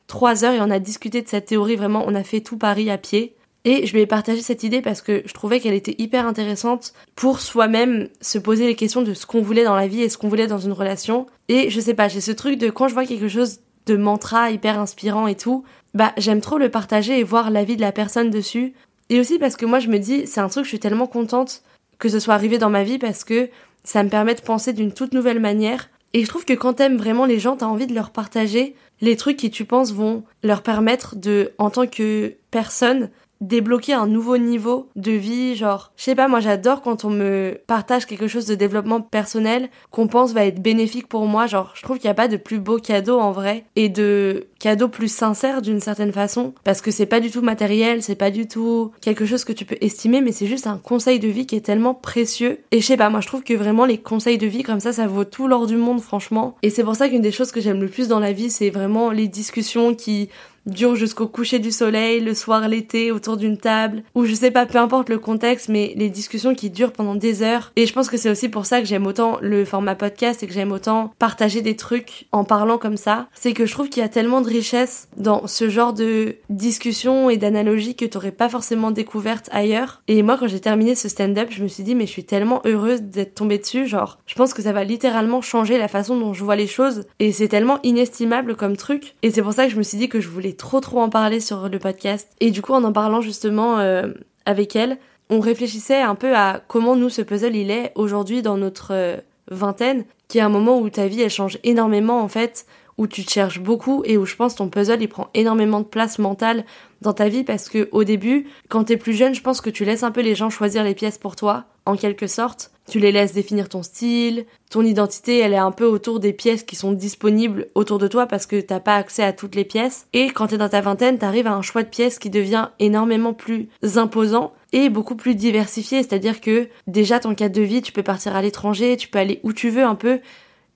trois 0.08 0.44
heures 0.44 0.54
et 0.54 0.62
on 0.62 0.72
a 0.72 0.80
discuté 0.80 1.22
de 1.22 1.28
cette 1.28 1.46
théorie, 1.46 1.76
vraiment, 1.76 2.04
on 2.08 2.16
a 2.16 2.24
fait 2.24 2.42
tout 2.42 2.58
Paris 2.58 2.90
à 2.90 2.98
pied. 2.98 3.36
Et 3.68 3.88
je 3.88 3.94
lui 3.94 4.02
ai 4.02 4.06
partagé 4.06 4.42
cette 4.42 4.64
idée 4.64 4.82
parce 4.82 5.02
que 5.02 5.24
je 5.26 5.34
trouvais 5.34 5.60
qu'elle 5.60 5.74
était 5.74 5.96
hyper 5.98 6.28
intéressante 6.28 6.94
pour 7.16 7.40
soi-même 7.40 8.10
se 8.22 8.38
poser 8.38 8.68
les 8.68 8.76
questions 8.76 9.02
de 9.02 9.16
ce 9.16 9.26
qu'on 9.26 9.42
voulait 9.42 9.64
dans 9.64 9.76
la 9.76 9.88
vie 9.88 10.04
et 10.04 10.10
ce 10.10 10.20
qu'on 10.20 10.30
voulait 10.30 10.46
dans 10.46 10.60
une 10.60 10.72
relation. 10.72 11.26
Et 11.50 11.72
je 11.72 11.80
sais 11.80 11.96
pas, 11.96 12.08
j'ai 12.08 12.22
ce 12.22 12.32
truc 12.32 12.60
de 12.60 12.70
quand 12.70 12.88
je 12.88 12.94
vois 12.94 13.06
quelque 13.06 13.28
chose 13.28 13.62
de 13.88 13.98
mantra 13.98 14.52
hyper 14.52 14.80
inspirant 14.80 15.26
et 15.26 15.36
tout, 15.36 15.64
bah 15.96 16.14
j'aime 16.18 16.42
trop 16.42 16.60
le 16.60 16.70
partager 16.70 17.20
et 17.20 17.24
voir 17.24 17.50
l'avis 17.50 17.76
de 17.76 17.82
la 17.82 17.92
personne 17.92 18.30
dessus 18.30 18.74
et 19.10 19.20
aussi 19.20 19.40
parce 19.40 19.56
que 19.56 19.66
moi 19.66 19.80
je 19.80 19.90
me 19.90 19.98
dis, 19.98 20.28
c'est 20.28 20.42
un 20.42 20.50
truc, 20.50 20.66
je 20.66 20.70
suis 20.70 20.80
tellement 20.80 21.08
contente 21.08 21.64
que 21.98 22.10
ce 22.10 22.20
soit 22.20 22.34
arrivé 22.34 22.58
dans 22.58 22.70
ma 22.70 22.84
vie 22.84 22.98
parce 22.98 23.24
que 23.24 23.50
ça 23.84 24.04
me 24.04 24.10
permet 24.10 24.36
de 24.36 24.42
penser 24.42 24.74
d'une 24.74 24.92
toute 24.92 25.14
nouvelle 25.14 25.40
manière. 25.40 25.90
Et 26.14 26.24
je 26.24 26.28
trouve 26.28 26.46
que 26.46 26.54
quand 26.54 26.74
t'aimes 26.74 26.98
vraiment 26.98 27.26
les 27.26 27.40
gens, 27.40 27.56
t'as 27.56 27.66
envie 27.66 27.88
de 27.88 27.94
leur 27.94 28.12
partager 28.12 28.76
les 29.02 29.16
trucs 29.16 29.38
qui 29.38 29.52
tu 29.52 29.66
penses 29.66 29.94
vont 29.94 30.24
leur 30.44 30.62
permettre 30.62 31.16
de, 31.16 31.54
en 31.58 31.70
tant 31.70 31.88
que 31.88 32.36
personne, 32.52 33.10
débloquer 33.48 33.94
un 33.94 34.08
nouveau 34.08 34.38
niveau 34.38 34.90
de 34.96 35.12
vie, 35.12 35.56
genre, 35.56 35.92
je 35.96 36.04
sais 36.04 36.16
pas, 36.16 36.28
moi 36.28 36.40
j'adore 36.40 36.82
quand 36.82 37.06
on 37.06 37.10
me 37.10 37.60
partage 37.68 38.06
quelque 38.06 38.28
chose 38.28 38.46
de 38.46 38.56
développement 38.56 39.02
personnel 39.02 39.70
qu'on 39.92 40.08
pense 40.08 40.34
va 40.34 40.46
être 40.46 40.62
bénéfique 40.62 41.08
pour 41.08 41.26
moi, 41.26 41.48
genre, 41.48 41.72
je 41.76 41.82
trouve 41.82 41.98
qu'il 41.98 42.08
n'y 42.08 42.12
a 42.12 42.16
pas 42.16 42.28
de 42.28 42.38
plus 42.38 42.60
beau 42.60 42.78
cadeau 42.78 43.20
en 43.20 43.32
vrai, 43.32 43.66
et 43.76 43.90
de 43.90 44.48
cadeau 44.60 44.88
plus 44.88 45.12
sincère 45.12 45.62
d'une 45.62 45.80
certaine 45.80 46.12
façon, 46.12 46.54
parce 46.64 46.82
que 46.82 46.92
c'est 46.92 47.06
pas 47.06 47.20
du 47.20 47.32
tout 47.32 47.42
matériel, 47.42 48.02
c'est 48.02 48.16
pas 48.16 48.32
du 48.32 48.48
tout 48.48 48.92
quelque 49.02 49.26
chose 49.26 49.44
que 49.44 49.54
tu 49.54 49.66
peux 49.66 49.78
estimer, 49.82 50.22
mais 50.22 50.32
c'est 50.32 50.48
juste 50.48 50.68
un 50.68 50.78
conseil 50.78 51.20
de 51.20 51.28
vie 51.28 51.46
qui 51.46 51.56
est 51.56 51.66
tellement 51.66 51.94
précieux, 51.94 52.60
et 52.72 52.82
je 52.82 52.86
sais 52.86 52.98
pas, 52.98 53.10
moi 53.10 53.22
je 53.22 53.28
trouve 53.28 53.44
que 53.44 53.54
vraiment 53.54 53.86
les 53.86 53.98
conseils 53.98 54.38
de 54.38 54.48
vie 54.48 54.64
comme 54.64 54.80
ça, 54.80 54.94
ça 54.94 55.08
vaut 55.08 55.26
tout 55.26 55.48
l'or 55.48 55.68
du 55.68 55.78
monde, 55.78 56.02
franchement, 56.02 56.56
et 56.64 56.70
c'est 56.70 56.84
pour 56.84 56.96
ça 56.96 57.10
qu'une 57.10 57.22
des 57.22 57.32
choses 57.32 57.52
que 57.52 57.62
j'aime 57.62 57.82
le 57.82 57.88
plus 57.88 58.08
dans 58.08 58.20
la 58.20 58.32
vie, 58.32 58.50
c'est 58.50 58.70
vraiment 58.70 59.12
les 59.12 59.28
discussions 59.28 59.94
qui 59.94 60.30
dure 60.66 60.96
jusqu'au 60.96 61.28
coucher 61.28 61.60
du 61.60 61.72
soleil, 61.72 62.22
le 62.22 62.34
soir 62.34 62.68
l'été, 62.68 63.12
autour 63.12 63.38
d'une 63.38 63.58
table, 63.58 64.04
ou 64.16 64.26
je 64.26 64.34
sais 64.34 64.52
pas, 64.52 64.66
peu 64.66 64.78
importe 64.78 65.10
le 65.10 65.20
contexte, 65.20 65.70
mais 65.70 65.94
les 65.96 66.10
discussions 66.10 66.56
qui 66.56 66.70
durent 66.70 66.92
pendant 66.92 67.16
des 67.16 67.44
heures. 67.44 67.72
Et 67.76 67.86
je 67.86 67.94
pense 67.94 68.10
que 68.10 68.18
c'est 68.18 68.30
aussi 68.30 68.50
pour 68.50 68.66
ça 68.66 68.82
que 68.82 68.88
j'aime 68.88 69.08
autant 69.08 69.38
le 69.42 69.66
format 69.66 69.96
podcast 69.96 70.44
et 70.44 70.48
que 70.48 70.54
j'aime 70.54 70.72
autant 70.72 71.12
partager 71.20 71.62
des 71.62 71.76
trucs 71.76 72.28
en 72.32 72.44
parlant 72.44 72.78
comme 72.78 72.98
ça. 72.98 73.28
C'est 73.34 73.54
que 73.54 73.66
je 73.66 73.72
trouve 73.72 73.90
qu'il 73.90 74.02
y 74.02 74.06
a 74.06 74.10
tellement 74.10 74.42
de 74.42 74.50
richesse 74.50 75.08
dans 75.18 75.48
ce 75.48 75.70
genre 75.70 75.94
de 75.94 76.36
discussions 76.50 77.30
et 77.30 77.38
d'analogies 77.38 77.96
que 77.96 78.06
t'aurais 78.06 78.32
pas 78.32 78.50
forcément 78.50 78.92
découvertes 78.92 79.50
ailleurs. 79.52 80.02
Et 80.08 80.24
moi, 80.24 80.38
quand 80.38 80.48
j'ai 80.48 80.60
terminé 80.60 80.96
ce 80.96 81.10
stand-up, 81.10 81.50
je 81.52 81.64
me 81.64 81.68
suis 81.68 81.84
dit, 81.84 81.96
mais 81.96 82.06
je 82.06 82.12
suis 82.12 82.26
tellement 82.26 82.62
heureuse 82.66 83.02
d'être 83.02 83.36
tombée 83.36 83.58
dessus, 83.58 83.88
genre, 83.88 84.20
je 84.26 84.36
pense 84.36 84.54
que 84.54 84.62
ça 84.62 84.74
va 84.74 84.84
littéralement 84.84 85.42
changer 85.42 85.78
la 85.78 85.88
façon 85.88 86.18
dont 86.18 86.34
je 86.34 86.44
vois 86.44 86.56
les 86.56 86.68
choses. 86.68 87.04
Et 87.20 87.32
c'est 87.32 87.48
tellement 87.48 87.80
inestimable 87.84 88.56
comme 88.56 88.78
truc. 88.78 89.16
Et 89.22 89.32
c'est 89.32 89.42
pour 89.42 89.54
ça 89.54 89.66
que 89.66 89.72
je 89.72 89.78
me 89.78 89.84
suis 89.84 89.98
dit 89.98 90.10
que 90.10 90.20
je 90.20 90.30
voulais 90.30 90.55
trop 90.56 90.80
trop 90.80 91.02
en 91.02 91.10
parler 91.10 91.40
sur 91.40 91.70
le 91.70 91.80
podcast. 91.80 92.30
Et 92.40 92.52
du 92.52 92.62
coup, 92.62 92.74
en 92.74 92.84
en 92.84 92.94
parlant 92.94 93.22
justement 93.22 93.80
euh, 93.80 94.14
avec 94.46 94.76
elle, 94.76 94.98
on 95.30 95.40
réfléchissait 95.40 96.02
un 96.02 96.16
peu 96.16 96.36
à 96.36 96.62
comment 96.68 96.96
nous, 96.96 97.10
ce 97.10 97.22
puzzle, 97.22 97.56
il 97.56 97.72
est 97.72 97.92
aujourd'hui 97.96 98.42
dans 98.42 98.58
notre 98.58 98.94
euh, 98.94 99.18
vingtaine, 99.50 100.06
qui 100.28 100.38
est 100.38 100.42
un 100.42 100.50
moment 100.50 100.80
où 100.80 100.90
ta 100.90 101.08
vie, 101.08 101.22
elle 101.22 101.30
change 101.30 101.60
énormément 101.64 102.22
en 102.22 102.28
fait, 102.28 102.66
où 102.98 103.08
tu 103.08 103.26
te 103.26 103.32
cherches 103.32 103.60
beaucoup 103.60 104.04
et 104.06 104.18
où 104.18 104.26
je 104.26 104.36
pense 104.36 104.56
ton 104.56 104.70
puzzle, 104.70 105.02
il 105.02 105.10
prend 105.10 105.30
énormément 105.34 105.80
de 105.80 105.86
place 105.86 106.20
mentale 106.20 106.66
dans 107.02 107.14
ta 107.14 107.28
vie 107.28 107.44
parce 107.44 107.70
que 107.70 107.90
au 107.92 108.04
début, 108.04 108.48
quand 108.70 108.86
t'es 108.86 108.98
plus 108.98 109.14
jeune, 109.14 109.36
je 109.36 109.42
pense 109.42 109.62
que 109.62 109.70
tu 109.70 109.86
laisses 109.86 110.04
un 110.04 110.12
peu 110.12 110.22
les 110.22 110.36
gens 110.36 110.50
choisir 110.50 110.84
les 110.84 110.96
pièces 110.96 111.18
pour 111.18 111.36
toi, 111.36 111.66
en 111.86 111.96
quelque 111.96 112.28
sorte. 112.28 112.72
Tu 112.90 113.00
les 113.00 113.12
laisses 113.12 113.34
définir 113.34 113.68
ton 113.68 113.82
style, 113.82 114.46
ton 114.70 114.84
identité, 114.84 115.40
elle 115.40 115.54
est 115.54 115.58
un 115.58 115.72
peu 115.72 115.86
autour 115.86 116.20
des 116.20 116.34
pièces 116.34 116.64
qui 116.64 116.76
sont 116.76 116.92
disponibles 116.92 117.68
autour 117.74 117.98
de 117.98 118.08
toi 118.08 118.28
parce 118.28 118.46
que 118.46 118.62
t'as 118.62 118.80
pas 118.80 118.96
accès 118.96 119.24
à 119.24 119.34
toutes 119.34 119.56
les 119.56 119.66
pièces. 119.66 120.08
Et 120.14 120.28
quand 120.28 120.48
t'es 120.48 120.58
dans 120.58 120.70
ta 120.70 120.82
vingtaine, 120.82 121.18
t'arrives 121.18 121.48
à 121.48 121.56
un 121.56 121.64
choix 121.64 121.82
de 121.82 121.90
pièces 121.90 122.20
qui 122.20 122.30
devient 122.30 122.70
énormément 122.80 123.34
plus 123.34 123.70
imposant 123.96 124.54
et 124.72 124.90
beaucoup 124.90 125.16
plus 125.16 125.34
diversifié. 125.34 126.04
C'est-à-dire 126.04 126.42
que 126.42 126.68
déjà 126.86 127.20
ton 127.20 127.34
cadre 127.34 127.56
de 127.56 127.64
vie, 127.64 127.82
tu 127.82 127.92
peux 127.92 128.04
partir 128.04 128.36
à 128.36 128.42
l'étranger, 128.44 128.98
tu 128.98 129.08
peux 129.08 129.20
aller 129.20 129.40
où 129.42 129.52
tu 129.52 129.70
veux 129.70 129.84
un 129.84 129.96
peu. 129.96 130.20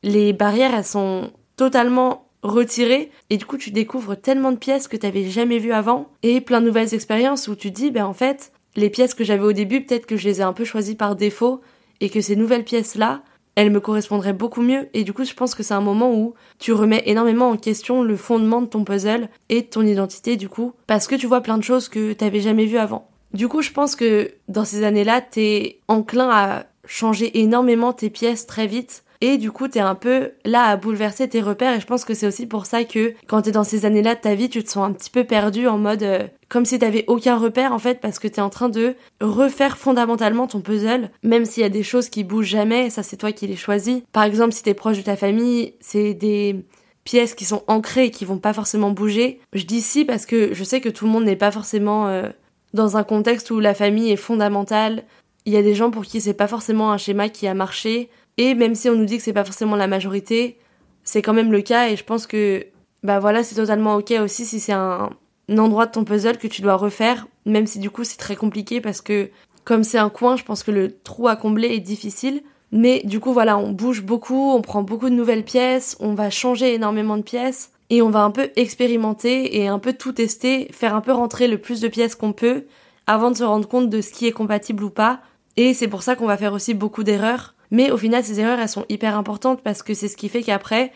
Les 0.01 0.33
barrières, 0.33 0.73
elles 0.73 0.85
sont 0.85 1.29
totalement 1.59 2.25
retirées 2.41 3.11
et 3.29 3.35
du 3.35 3.45
coup 3.45 3.57
tu 3.57 3.71
découvres 3.71 4.15
tellement 4.15 4.53
de 4.53 4.57
pièces 4.57 4.87
que 4.87 4.95
t'avais 4.95 5.25
jamais 5.25 5.59
vues 5.59 5.73
avant 5.73 6.07
et 6.23 6.39
plein 6.39 6.61
de 6.61 6.67
nouvelles 6.67 6.93
expériences 6.93 7.49
où 7.49 7.55
tu 7.55 7.69
dis 7.69 7.91
ben 7.91 8.05
en 8.05 8.13
fait 8.13 8.53
les 8.77 8.89
pièces 8.89 9.13
que 9.13 9.25
j'avais 9.25 9.43
au 9.43 9.51
début 9.51 9.83
peut-être 9.83 10.05
que 10.05 10.15
je 10.15 10.23
les 10.23 10.39
ai 10.39 10.43
un 10.43 10.53
peu 10.53 10.63
choisies 10.63 10.95
par 10.95 11.17
défaut 11.17 11.59
et 11.99 12.09
que 12.09 12.21
ces 12.21 12.37
nouvelles 12.37 12.63
pièces-là, 12.63 13.23
elles 13.55 13.71
me 13.71 13.81
correspondraient 13.81 14.31
beaucoup 14.31 14.61
mieux. 14.61 14.87
Et 14.93 15.03
du 15.03 15.11
coup, 15.11 15.25
je 15.25 15.33
pense 15.33 15.53
que 15.53 15.63
c'est 15.63 15.73
un 15.73 15.81
moment 15.81 16.13
où 16.13 16.33
tu 16.59 16.71
remets 16.71 17.03
énormément 17.07 17.49
en 17.49 17.57
question 17.57 18.03
le 18.03 18.15
fondement 18.15 18.61
de 18.61 18.67
ton 18.67 18.85
puzzle 18.85 19.27
et 19.49 19.63
de 19.63 19.67
ton 19.67 19.81
identité, 19.81 20.37
du 20.37 20.47
coup, 20.47 20.71
parce 20.87 21.07
que 21.07 21.15
tu 21.15 21.27
vois 21.27 21.41
plein 21.41 21.57
de 21.57 21.63
choses 21.63 21.89
que 21.89 22.13
t'avais 22.13 22.39
jamais 22.39 22.65
vues 22.65 22.77
avant. 22.77 23.09
Du 23.33 23.47
coup, 23.47 23.61
je 23.61 23.71
pense 23.71 23.95
que 23.95 24.31
dans 24.47 24.65
ces 24.65 24.83
années-là, 24.83 25.21
t'es 25.21 25.81
enclin 25.87 26.29
à 26.31 26.65
changer 26.85 27.41
énormément 27.41 27.93
tes 27.93 28.09
pièces 28.09 28.47
très 28.47 28.65
vite 28.65 29.03
et 29.21 29.37
du 29.37 29.51
coup, 29.51 29.67
t'es 29.67 29.81
un 29.81 29.95
peu 29.95 30.31
là 30.45 30.63
à 30.63 30.77
bouleverser 30.77 31.27
tes 31.27 31.41
repères. 31.41 31.75
Et 31.75 31.81
je 31.81 31.85
pense 31.85 32.05
que 32.05 32.13
c'est 32.13 32.27
aussi 32.27 32.45
pour 32.45 32.65
ça 32.65 32.85
que 32.85 33.13
quand 33.27 33.41
t'es 33.41 33.51
dans 33.51 33.65
ces 33.65 33.85
années-là 33.85 34.15
de 34.15 34.21
ta 34.21 34.33
vie, 34.33 34.49
tu 34.49 34.63
te 34.63 34.69
sens 34.69 34.89
un 34.89 34.93
petit 34.93 35.09
peu 35.09 35.25
perdu 35.25 35.67
en 35.67 35.77
mode 35.77 36.03
euh, 36.03 36.27
comme 36.47 36.65
si 36.65 36.79
t'avais 36.79 37.03
aucun 37.07 37.37
repère 37.37 37.73
en 37.73 37.79
fait, 37.79 37.99
parce 37.99 38.17
que 38.17 38.29
t'es 38.29 38.41
en 38.41 38.49
train 38.49 38.69
de 38.69 38.95
refaire 39.19 39.77
fondamentalement 39.77 40.47
ton 40.47 40.61
puzzle, 40.61 41.09
même 41.21 41.45
s'il 41.45 41.63
y 41.63 41.65
a 41.65 41.69
des 41.69 41.83
choses 41.83 42.09
qui 42.09 42.23
bougent 42.23 42.47
jamais. 42.47 42.89
Ça, 42.89 43.03
c'est 43.03 43.17
toi 43.17 43.33
qui 43.33 43.45
les 43.45 43.57
choisis. 43.57 44.01
Par 44.13 44.23
exemple, 44.23 44.53
si 44.53 44.63
t'es 44.63 44.73
proche 44.73 44.97
de 44.97 45.03
ta 45.03 45.17
famille, 45.17 45.73
c'est 45.81 46.13
des 46.13 46.63
pièces 47.03 47.35
qui 47.35 47.43
sont 47.43 47.63
ancrées 47.67 48.05
et 48.05 48.11
qui 48.11 48.23
vont 48.23 48.37
pas 48.37 48.53
forcément 48.53 48.91
bouger. 48.91 49.41
Je 49.51 49.65
dis 49.65 49.81
si 49.81 50.05
parce 50.05 50.25
que 50.25 50.53
je 50.53 50.63
sais 50.63 50.79
que 50.79 50.89
tout 50.89 51.05
le 51.05 51.11
monde 51.11 51.25
n'est 51.25 51.35
pas 51.35 51.51
forcément 51.51 52.07
euh, 52.07 52.29
dans 52.73 52.95
un 52.95 53.03
contexte 53.03 53.51
où 53.51 53.59
la 53.59 53.73
famille 53.73 54.11
est 54.11 54.15
fondamentale. 54.15 55.03
Il 55.45 55.53
y 55.53 55.57
a 55.57 55.61
des 55.61 55.73
gens 55.75 55.91
pour 55.91 56.05
qui 56.05 56.21
c'est 56.21 56.33
pas 56.33 56.47
forcément 56.47 56.91
un 56.91 56.97
schéma 56.97 57.27
qui 57.27 57.47
a 57.47 57.53
marché. 57.53 58.09
Et 58.39 58.55
même 58.55 58.73
si 58.73 58.89
on 58.89 58.95
nous 58.95 59.03
dit 59.03 59.17
que 59.17 59.23
c'est 59.23 59.33
pas 59.33 59.43
forcément 59.43 59.75
la 59.75 59.87
majorité, 59.87 60.57
c'est 61.03 61.21
quand 61.21 61.33
même 61.33 61.51
le 61.51 61.61
cas 61.61 61.89
et 61.89 61.97
je 61.97 62.05
pense 62.05 62.25
que 62.25 62.65
bah 63.03 63.19
voilà, 63.19 63.43
c'est 63.43 63.55
totalement 63.55 63.95
ok 63.95 64.13
aussi 64.23 64.45
si 64.45 64.61
c'est 64.61 64.71
un, 64.71 65.09
endroit 65.49 65.87
de 65.87 65.91
ton 65.91 66.05
puzzle 66.05 66.37
que 66.37 66.47
tu 66.47 66.61
dois 66.61 66.75
refaire, 66.75 67.27
même 67.45 67.67
si 67.67 67.79
du 67.79 67.89
coup 67.89 68.05
c'est 68.05 68.17
très 68.17 68.37
compliqué 68.37 68.79
parce 68.79 69.01
que 69.01 69.29
comme 69.65 69.83
c'est 69.83 69.97
un 69.97 70.09
coin, 70.09 70.37
je 70.37 70.45
pense 70.45 70.63
que 70.63 70.71
le 70.71 70.89
trou 70.89 71.27
à 71.27 71.35
combler 71.35 71.67
est 71.67 71.81
difficile. 71.81 72.41
Mais 72.71 73.01
du 73.03 73.19
coup 73.19 73.33
voilà, 73.33 73.57
on 73.57 73.73
bouge 73.73 74.03
beaucoup, 74.03 74.51
on 74.51 74.61
prend 74.61 74.83
beaucoup 74.83 75.09
de 75.09 75.15
nouvelles 75.15 75.43
pièces, 75.43 75.97
on 75.99 76.13
va 76.13 76.29
changer 76.29 76.73
énormément 76.73 77.17
de 77.17 77.23
pièces 77.23 77.73
et 77.89 78.01
on 78.01 78.09
va 78.09 78.21
un 78.21 78.31
peu 78.31 78.51
expérimenter 78.55 79.59
et 79.59 79.67
un 79.67 79.79
peu 79.79 79.91
tout 79.91 80.13
tester, 80.13 80.69
faire 80.71 80.95
un 80.95 81.01
peu 81.01 81.11
rentrer 81.11 81.49
le 81.49 81.57
plus 81.57 81.81
de 81.81 81.89
pièces 81.89 82.15
qu'on 82.15 82.31
peut 82.31 82.67
avant 83.05 83.31
de 83.31 83.35
se 83.35 83.43
rendre 83.43 83.67
compte 83.67 83.89
de 83.89 83.99
ce 83.99 84.13
qui 84.13 84.27
est 84.27 84.31
compatible 84.31 84.85
ou 84.85 84.91
pas. 84.91 85.19
Et 85.57 85.73
c'est 85.73 85.89
pour 85.89 86.03
ça 86.03 86.15
qu'on 86.15 86.27
va 86.27 86.37
faire 86.37 86.53
aussi 86.53 86.73
beaucoup 86.73 87.03
d'erreurs 87.03 87.55
mais 87.71 87.91
au 87.91 87.97
final, 87.97 88.23
ces 88.23 88.39
erreurs, 88.39 88.59
elles 88.59 88.69
sont 88.69 88.85
hyper 88.89 89.17
importantes 89.17 89.61
parce 89.63 89.83
que 89.83 89.93
c'est 89.93 90.07
ce 90.07 90.17
qui 90.17 90.29
fait 90.29 90.43
qu'après, 90.43 90.91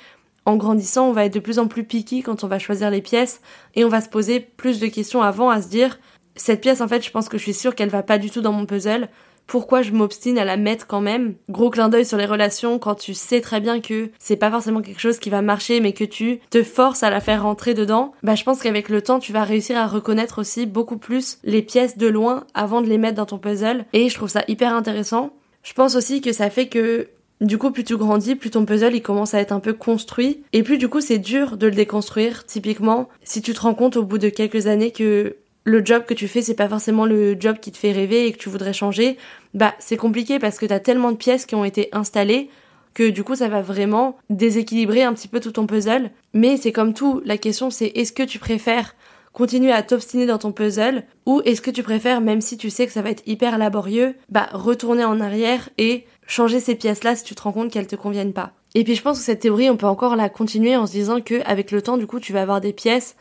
en 0.46 0.58
grandissant, 0.58 1.08
on 1.08 1.14
va 1.14 1.26
être 1.26 1.34
de 1.34 1.40
plus 1.40 1.60
en 1.60 1.68
plus 1.68 1.84
piqué 1.84 2.22
quand 2.22 2.44
on 2.44 2.48
va 2.48 2.60
choisir 2.60 2.90
les 2.90 3.02
pièces 3.02 3.42
et 3.76 3.86
on 3.86 3.90
va 3.90 4.02
se 4.02 4.10
poser 4.10 4.40
plus 4.40 4.80
de 4.80 4.88
questions 4.88 5.22
avant 5.22 5.50
à 5.50 5.62
se 5.62 5.70
dire 5.70 6.00
cette 6.36 6.62
pièce, 6.62 6.82
en 6.82 6.88
fait, 6.88 7.06
je 7.06 7.12
pense 7.12 7.30
que 7.30 7.38
je 7.38 7.44
suis 7.44 7.54
sûre 7.54 7.76
qu'elle 7.76 7.90
va 7.90 8.04
pas 8.04 8.18
du 8.18 8.30
tout 8.30 8.42
dans 8.42 8.52
mon 8.52 8.66
puzzle. 8.66 9.10
Pourquoi 9.46 9.82
je 9.82 9.92
m'obstine 9.92 10.38
à 10.38 10.46
la 10.46 10.56
mettre 10.56 10.88
quand 10.88 11.02
même? 11.02 11.36
Gros 11.50 11.70
clin 11.70 11.90
d'œil 11.90 12.06
sur 12.06 12.18
les 12.18 12.26
relations 12.26 12.80
quand 12.80 12.96
tu 12.96 13.14
sais 13.14 13.42
très 13.42 13.60
bien 13.60 13.82
que 13.82 14.10
c'est 14.18 14.38
pas 14.38 14.50
forcément 14.50 14.82
quelque 14.82 15.02
chose 15.02 15.20
qui 15.20 15.30
va 15.30 15.42
marcher 15.42 15.82
mais 15.82 15.92
que 15.92 16.06
tu 16.06 16.40
te 16.50 16.64
forces 16.64 17.04
à 17.04 17.10
la 17.10 17.20
faire 17.20 17.44
rentrer 17.44 17.74
dedans. 17.74 18.14
Bah 18.24 18.36
je 18.36 18.44
pense 18.46 18.62
qu'avec 18.62 18.88
le 18.88 19.02
temps 19.02 19.20
tu 19.20 19.34
vas 19.34 19.44
réussir 19.44 19.78
à 19.78 19.86
reconnaître 19.86 20.40
aussi 20.40 20.66
beaucoup 20.66 20.98
plus 20.98 21.40
les 21.44 21.62
pièces 21.62 21.98
de 21.98 22.08
loin 22.08 22.46
avant 22.54 22.82
de 22.82 22.88
les 22.88 22.98
mettre 22.98 23.16
dans 23.16 23.26
ton 23.26 23.38
puzzle 23.38 23.86
et 23.92 24.08
je 24.08 24.16
trouve 24.16 24.30
ça 24.30 24.46
hyper 24.48 24.74
intéressant. 24.74 25.34
Je 25.64 25.74
pense 25.74 25.96
aussi 25.96 26.22
que 26.22 26.32
ça 26.32 26.50
fait 26.50 26.68
que 26.68 27.08
du 27.42 27.58
coup, 27.58 27.72
plus 27.72 27.84
tu 27.84 27.98
grandis, 27.98 28.36
plus 28.36 28.52
ton 28.52 28.66
puzzle 28.66 28.96
il 28.96 29.02
commence 29.02 29.34
à 29.34 29.40
être 29.40 29.52
un 29.52 29.60
peu 29.60 29.74
construit. 29.74 30.44
Et 30.54 30.64
plus 30.64 30.78
du 30.78 30.88
coup, 30.88 31.02
c'est 31.02 31.18
dur 31.18 31.58
de 31.58 31.68
le 31.68 31.74
déconstruire. 31.74 32.46
Typiquement, 32.46 33.10
si 33.24 33.42
tu 33.42 33.54
te 33.54 33.62
rends 33.62 33.74
compte 33.74 33.98
au 33.98 34.04
bout 34.04 34.18
de 34.18 34.30
quelques 34.30 34.68
années 34.68 34.92
que 34.92 35.36
le 35.66 35.86
job 35.86 36.04
que 36.06 36.14
tu 36.14 36.28
fais, 36.28 36.42
c'est 36.42 36.56
pas 36.56 36.70
forcément 36.70 37.06
le 37.06 37.40
job 37.40 37.58
qui 37.60 37.72
te 37.72 37.78
fait 37.78 37.92
rêver 37.92 38.28
et 38.28 38.32
que 38.32 38.38
tu 38.38 38.50
voudrais 38.50 38.74
changer, 38.74 39.18
bah 39.54 39.74
c'est 39.80 39.98
compliqué 39.98 40.40
parce 40.40 40.58
que 40.58 40.66
t'as 40.66 40.80
tellement 40.80 41.12
de 41.12 41.18
pièces 41.18 41.46
qui 41.46 41.56
ont 41.56 41.66
été 41.66 41.90
installées 41.92 42.50
que 42.94 43.10
du 43.10 43.24
coup 43.24 43.36
ça 43.36 43.48
va 43.48 43.62
vraiment 43.62 44.18
déséquilibrer 44.30 45.04
un 45.04 45.14
petit 45.14 45.28
peu 45.28 45.40
tout 45.40 45.52
ton 45.52 45.66
puzzle. 45.66 46.12
Mais 46.34 46.58
c'est 46.58 46.72
comme 46.72 46.94
tout, 46.94 47.22
la 47.26 47.38
question 47.38 47.70
c'est 47.70 47.88
est-ce 47.88 48.14
que 48.14 48.24
tu 48.24 48.40
préfères 48.40 48.96
continuer 49.34 49.72
à 49.72 49.84
t'obstiner 49.84 50.26
dans 50.26 50.38
ton 50.38 50.52
puzzle 50.52 51.04
ou 51.26 51.42
est-ce 51.44 51.62
que 51.62 51.72
tu 51.72 51.84
préfères, 51.84 52.22
même 52.22 52.42
si 52.42 52.58
tu 52.58 52.70
sais 52.70 52.88
que 52.88 52.94
ça 52.94 53.02
va 53.02 53.10
être 53.10 53.28
hyper 53.28 53.58
laborieux, 53.58 54.16
bah 54.30 54.48
retourner 54.54 55.04
en 55.04 55.20
arrière 55.20 55.70
et 55.78 56.06
changer 56.28 56.60
ces 56.60 56.76
pièces-là 56.76 57.16
si 57.16 57.24
tu 57.24 57.36
te 57.36 57.42
rends 57.42 57.52
compte 57.52 57.72
qu'elles 57.72 57.88
te 57.88 57.96
conviennent 57.96 58.34
pas. 58.34 58.54
Et 58.76 58.84
puis 58.84 58.96
je 58.96 59.02
pense 59.02 59.20
que 59.20 59.26
cette 59.26 59.42
théorie, 59.42 59.70
on 59.70 59.78
peut 59.78 59.88
encore 59.88 60.16
la 60.16 60.30
continuer 60.30 60.76
en 60.76 60.88
se 60.88 60.94
disant 60.94 61.20
que 61.20 61.42
avec 61.46 61.72
le 61.72 61.82
temps, 61.82 61.98
du 61.98 62.08
coup, 62.08 62.20
tu 62.20 62.34
vas 62.34 62.42
avoir 62.42 62.62
des 62.62 62.74
pièces 62.74 63.16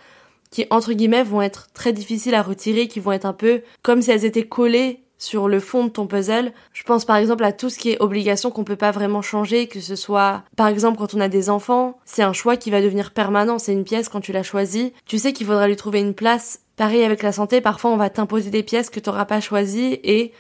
qui 0.51 0.67
entre 0.71 0.93
guillemets 0.93 1.25
vont 1.25 1.43
être 1.43 1.69
très 1.73 1.93
difficiles 1.93 2.35
à 2.35 2.43
retirer, 2.43 2.87
qui 2.87 3.01
vont 3.01 3.13
être 3.13 3.25
un 3.25 3.33
peu 3.33 3.63
comme 3.83 4.03
si 4.03 4.11
elles 4.11 4.25
étaient 4.25 4.47
collées 4.47 5.01
sur 5.23 5.47
le 5.47 5.61
fond 5.61 5.85
de 5.85 5.89
ton 5.89 6.09
puzzle. 6.09 6.51
Je 6.73 6.83
pense 6.83 7.05
par 7.05 7.15
exemple 7.15 7.45
à 7.45 7.53
tout 7.53 7.71
ce 7.71 7.79
qui 7.79 7.91
est 7.91 8.03
obligation 8.03 8.51
qu'on 8.51 8.65
peut 8.65 8.75
pas 8.75 8.91
vraiment 8.91 9.23
changer, 9.23 9.69
que 9.69 9.79
ce 9.79 9.95
soit 9.95 10.43
par 10.57 10.67
exemple 10.67 10.99
quand 10.99 11.15
on 11.15 11.21
a 11.21 11.29
des 11.29 11.49
enfants, 11.49 11.97
c'est 12.05 12.25
un 12.25 12.33
choix 12.33 12.57
qui 12.57 12.73
va 12.73 12.83
devenir 12.83 13.13
permanent, 13.13 13.61
c'est 13.61 13.73
une 13.73 13.85
pièce 13.85 14.09
quand 14.09 14.21
tu 14.21 14.33
l'as 14.33 14.43
choisie, 14.43 14.93
tu 15.07 15.19
sais 15.19 15.33
qu'il 15.33 15.47
faudra 15.47 15.69
lui 15.69 15.77
trouver 15.77 16.01
une 16.01 16.15
place. 16.15 16.63
Pareil 16.77 17.05
avec 17.05 17.23
la 17.23 17.31
santé, 17.31 17.61
parfois 17.61 17.93
on 17.93 17.97
va 17.97 18.11
t'imposer 18.11 18.51
des 18.51 18.65
pièces 18.65 18.91
que 18.91 18.99
tu 18.99 19.09
n'auras 19.09 19.25
pas 19.25 19.41
choisies 19.41 20.01
et 20.03 20.33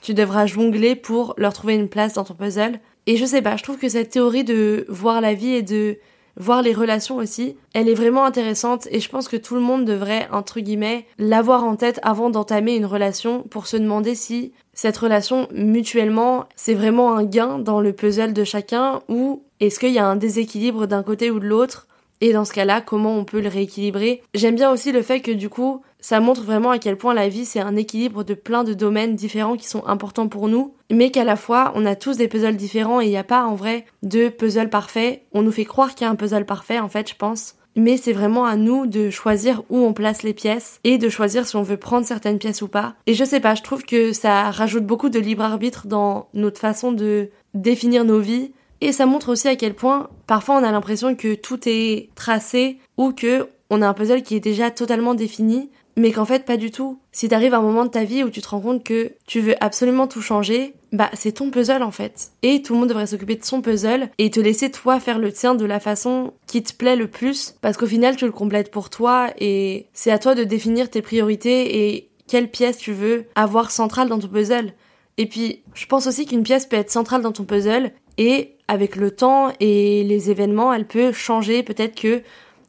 tu 0.00 0.14
devras 0.14 0.46
jongler 0.46 0.96
pour 0.96 1.34
leur 1.36 1.52
trouver 1.52 1.74
une 1.74 1.90
place 1.90 2.14
dans 2.14 2.24
ton 2.24 2.32
puzzle. 2.32 2.80
Et 3.06 3.18
je 3.18 3.26
sais 3.26 3.42
pas, 3.42 3.58
je 3.58 3.62
trouve 3.62 3.76
que 3.76 3.90
cette 3.90 4.08
théorie 4.08 4.44
de 4.44 4.86
voir 4.88 5.20
la 5.20 5.34
vie 5.34 5.52
et 5.52 5.62
de 5.62 5.98
voir 6.36 6.62
les 6.62 6.72
relations 6.72 7.16
aussi, 7.16 7.56
elle 7.74 7.88
est 7.88 7.94
vraiment 7.94 8.24
intéressante 8.24 8.88
et 8.90 9.00
je 9.00 9.08
pense 9.08 9.28
que 9.28 9.36
tout 9.36 9.54
le 9.54 9.60
monde 9.60 9.84
devrait, 9.84 10.28
entre 10.32 10.60
guillemets, 10.60 11.06
l'avoir 11.18 11.64
en 11.64 11.76
tête 11.76 12.00
avant 12.02 12.30
d'entamer 12.30 12.76
une 12.76 12.86
relation 12.86 13.42
pour 13.42 13.66
se 13.66 13.76
demander 13.76 14.14
si 14.14 14.52
cette 14.72 14.96
relation 14.96 15.48
mutuellement 15.52 16.46
c'est 16.56 16.74
vraiment 16.74 17.16
un 17.16 17.24
gain 17.24 17.58
dans 17.58 17.80
le 17.80 17.92
puzzle 17.92 18.32
de 18.32 18.44
chacun 18.44 19.00
ou 19.08 19.42
est-ce 19.60 19.78
qu'il 19.78 19.92
y 19.92 19.98
a 19.98 20.06
un 20.06 20.16
déséquilibre 20.16 20.86
d'un 20.86 21.02
côté 21.02 21.30
ou 21.30 21.38
de 21.38 21.46
l'autre 21.46 21.86
et 22.20 22.32
dans 22.32 22.44
ce 22.44 22.52
cas-là, 22.52 22.80
comment 22.80 23.16
on 23.16 23.24
peut 23.24 23.40
le 23.40 23.48
rééquilibrer? 23.48 24.22
J'aime 24.34 24.54
bien 24.54 24.70
aussi 24.70 24.92
le 24.92 25.02
fait 25.02 25.20
que 25.20 25.30
du 25.30 25.48
coup, 25.48 25.82
ça 26.00 26.20
montre 26.20 26.42
vraiment 26.42 26.70
à 26.70 26.78
quel 26.78 26.96
point 26.96 27.14
la 27.14 27.28
vie 27.28 27.44
c'est 27.44 27.60
un 27.60 27.76
équilibre 27.76 28.24
de 28.24 28.34
plein 28.34 28.64
de 28.64 28.74
domaines 28.74 29.14
différents 29.14 29.56
qui 29.56 29.68
sont 29.68 29.86
importants 29.86 30.28
pour 30.28 30.48
nous, 30.48 30.74
mais 30.90 31.10
qu'à 31.10 31.24
la 31.24 31.36
fois 31.36 31.72
on 31.74 31.86
a 31.86 31.96
tous 31.96 32.16
des 32.16 32.28
puzzles 32.28 32.56
différents 32.56 33.00
et 33.00 33.06
il 33.06 33.10
n'y 33.10 33.16
a 33.16 33.24
pas 33.24 33.44
en 33.44 33.54
vrai 33.54 33.84
de 34.02 34.28
puzzle 34.28 34.70
parfait. 34.70 35.24
On 35.32 35.42
nous 35.42 35.52
fait 35.52 35.64
croire 35.64 35.94
qu'il 35.94 36.04
y 36.04 36.08
a 36.08 36.10
un 36.10 36.16
puzzle 36.16 36.46
parfait 36.46 36.78
en 36.78 36.88
fait, 36.88 37.08
je 37.08 37.16
pense. 37.16 37.56
Mais 37.76 37.96
c'est 37.96 38.12
vraiment 38.12 38.44
à 38.44 38.56
nous 38.56 38.86
de 38.86 39.10
choisir 39.10 39.62
où 39.70 39.78
on 39.78 39.92
place 39.92 40.24
les 40.24 40.34
pièces 40.34 40.80
et 40.82 40.98
de 40.98 41.08
choisir 41.08 41.46
si 41.46 41.54
on 41.54 41.62
veut 41.62 41.76
prendre 41.76 42.04
certaines 42.04 42.38
pièces 42.38 42.62
ou 42.62 42.68
pas. 42.68 42.94
Et 43.06 43.14
je 43.14 43.24
sais 43.24 43.38
pas, 43.38 43.54
je 43.54 43.62
trouve 43.62 43.84
que 43.84 44.12
ça 44.12 44.50
rajoute 44.50 44.84
beaucoup 44.84 45.08
de 45.08 45.20
libre 45.20 45.44
arbitre 45.44 45.86
dans 45.86 46.28
notre 46.34 46.58
façon 46.58 46.90
de 46.90 47.30
définir 47.54 48.04
nos 48.04 48.18
vies 48.18 48.52
et 48.80 48.92
ça 48.92 49.06
montre 49.06 49.30
aussi 49.30 49.48
à 49.48 49.56
quel 49.56 49.74
point 49.74 50.08
parfois 50.26 50.56
on 50.56 50.64
a 50.64 50.72
l'impression 50.72 51.14
que 51.14 51.34
tout 51.34 51.60
est 51.66 52.08
tracé 52.14 52.78
ou 52.96 53.12
que 53.12 53.48
on 53.70 53.82
a 53.82 53.88
un 53.88 53.94
puzzle 53.94 54.22
qui 54.22 54.34
est 54.34 54.40
déjà 54.40 54.70
totalement 54.70 55.14
défini, 55.14 55.70
mais 55.96 56.10
qu'en 56.10 56.24
fait 56.24 56.44
pas 56.44 56.56
du 56.56 56.72
tout. 56.72 56.98
Si 57.12 57.28
t'arrives 57.28 57.54
à 57.54 57.58
un 57.58 57.62
moment 57.62 57.84
de 57.84 57.90
ta 57.90 58.04
vie 58.04 58.24
où 58.24 58.30
tu 58.30 58.40
te 58.40 58.48
rends 58.48 58.60
compte 58.60 58.82
que 58.82 59.12
tu 59.26 59.40
veux 59.40 59.54
absolument 59.62 60.08
tout 60.08 60.22
changer, 60.22 60.74
bah 60.92 61.10
c'est 61.14 61.32
ton 61.32 61.50
puzzle 61.50 61.82
en 61.82 61.92
fait. 61.92 62.32
Et 62.42 62.62
tout 62.62 62.74
le 62.74 62.80
monde 62.80 62.88
devrait 62.88 63.06
s'occuper 63.06 63.36
de 63.36 63.44
son 63.44 63.62
puzzle 63.62 64.08
et 64.18 64.30
te 64.30 64.40
laisser 64.40 64.70
toi 64.70 64.98
faire 64.98 65.20
le 65.20 65.32
tien 65.32 65.54
de 65.54 65.64
la 65.64 65.78
façon 65.78 66.32
qui 66.48 66.62
te 66.62 66.74
plaît 66.74 66.96
le 66.96 67.06
plus, 67.06 67.54
parce 67.60 67.76
qu'au 67.76 67.86
final 67.86 68.16
tu 68.16 68.24
le 68.24 68.32
complètes 68.32 68.72
pour 68.72 68.90
toi 68.90 69.28
et 69.38 69.86
c'est 69.92 70.10
à 70.10 70.18
toi 70.18 70.34
de 70.34 70.42
définir 70.42 70.90
tes 70.90 71.02
priorités 71.02 71.94
et 71.94 72.10
quelle 72.26 72.50
pièce 72.50 72.78
tu 72.78 72.92
veux 72.92 73.26
avoir 73.34 73.70
centrale 73.70 74.08
dans 74.08 74.18
ton 74.18 74.28
puzzle. 74.28 74.72
Et 75.20 75.26
puis, 75.26 75.62
je 75.74 75.84
pense 75.84 76.06
aussi 76.06 76.24
qu'une 76.24 76.44
pièce 76.44 76.64
peut 76.64 76.76
être 76.76 76.90
centrale 76.90 77.20
dans 77.20 77.32
ton 77.32 77.44
puzzle 77.44 77.92
et 78.20 78.58
avec 78.68 78.96
le 78.96 79.10
temps 79.10 79.50
et 79.60 80.04
les 80.04 80.30
événements, 80.30 80.72
elle 80.74 80.86
peut 80.86 81.10
changer. 81.10 81.62
Peut-être 81.62 81.98
que 81.98 82.22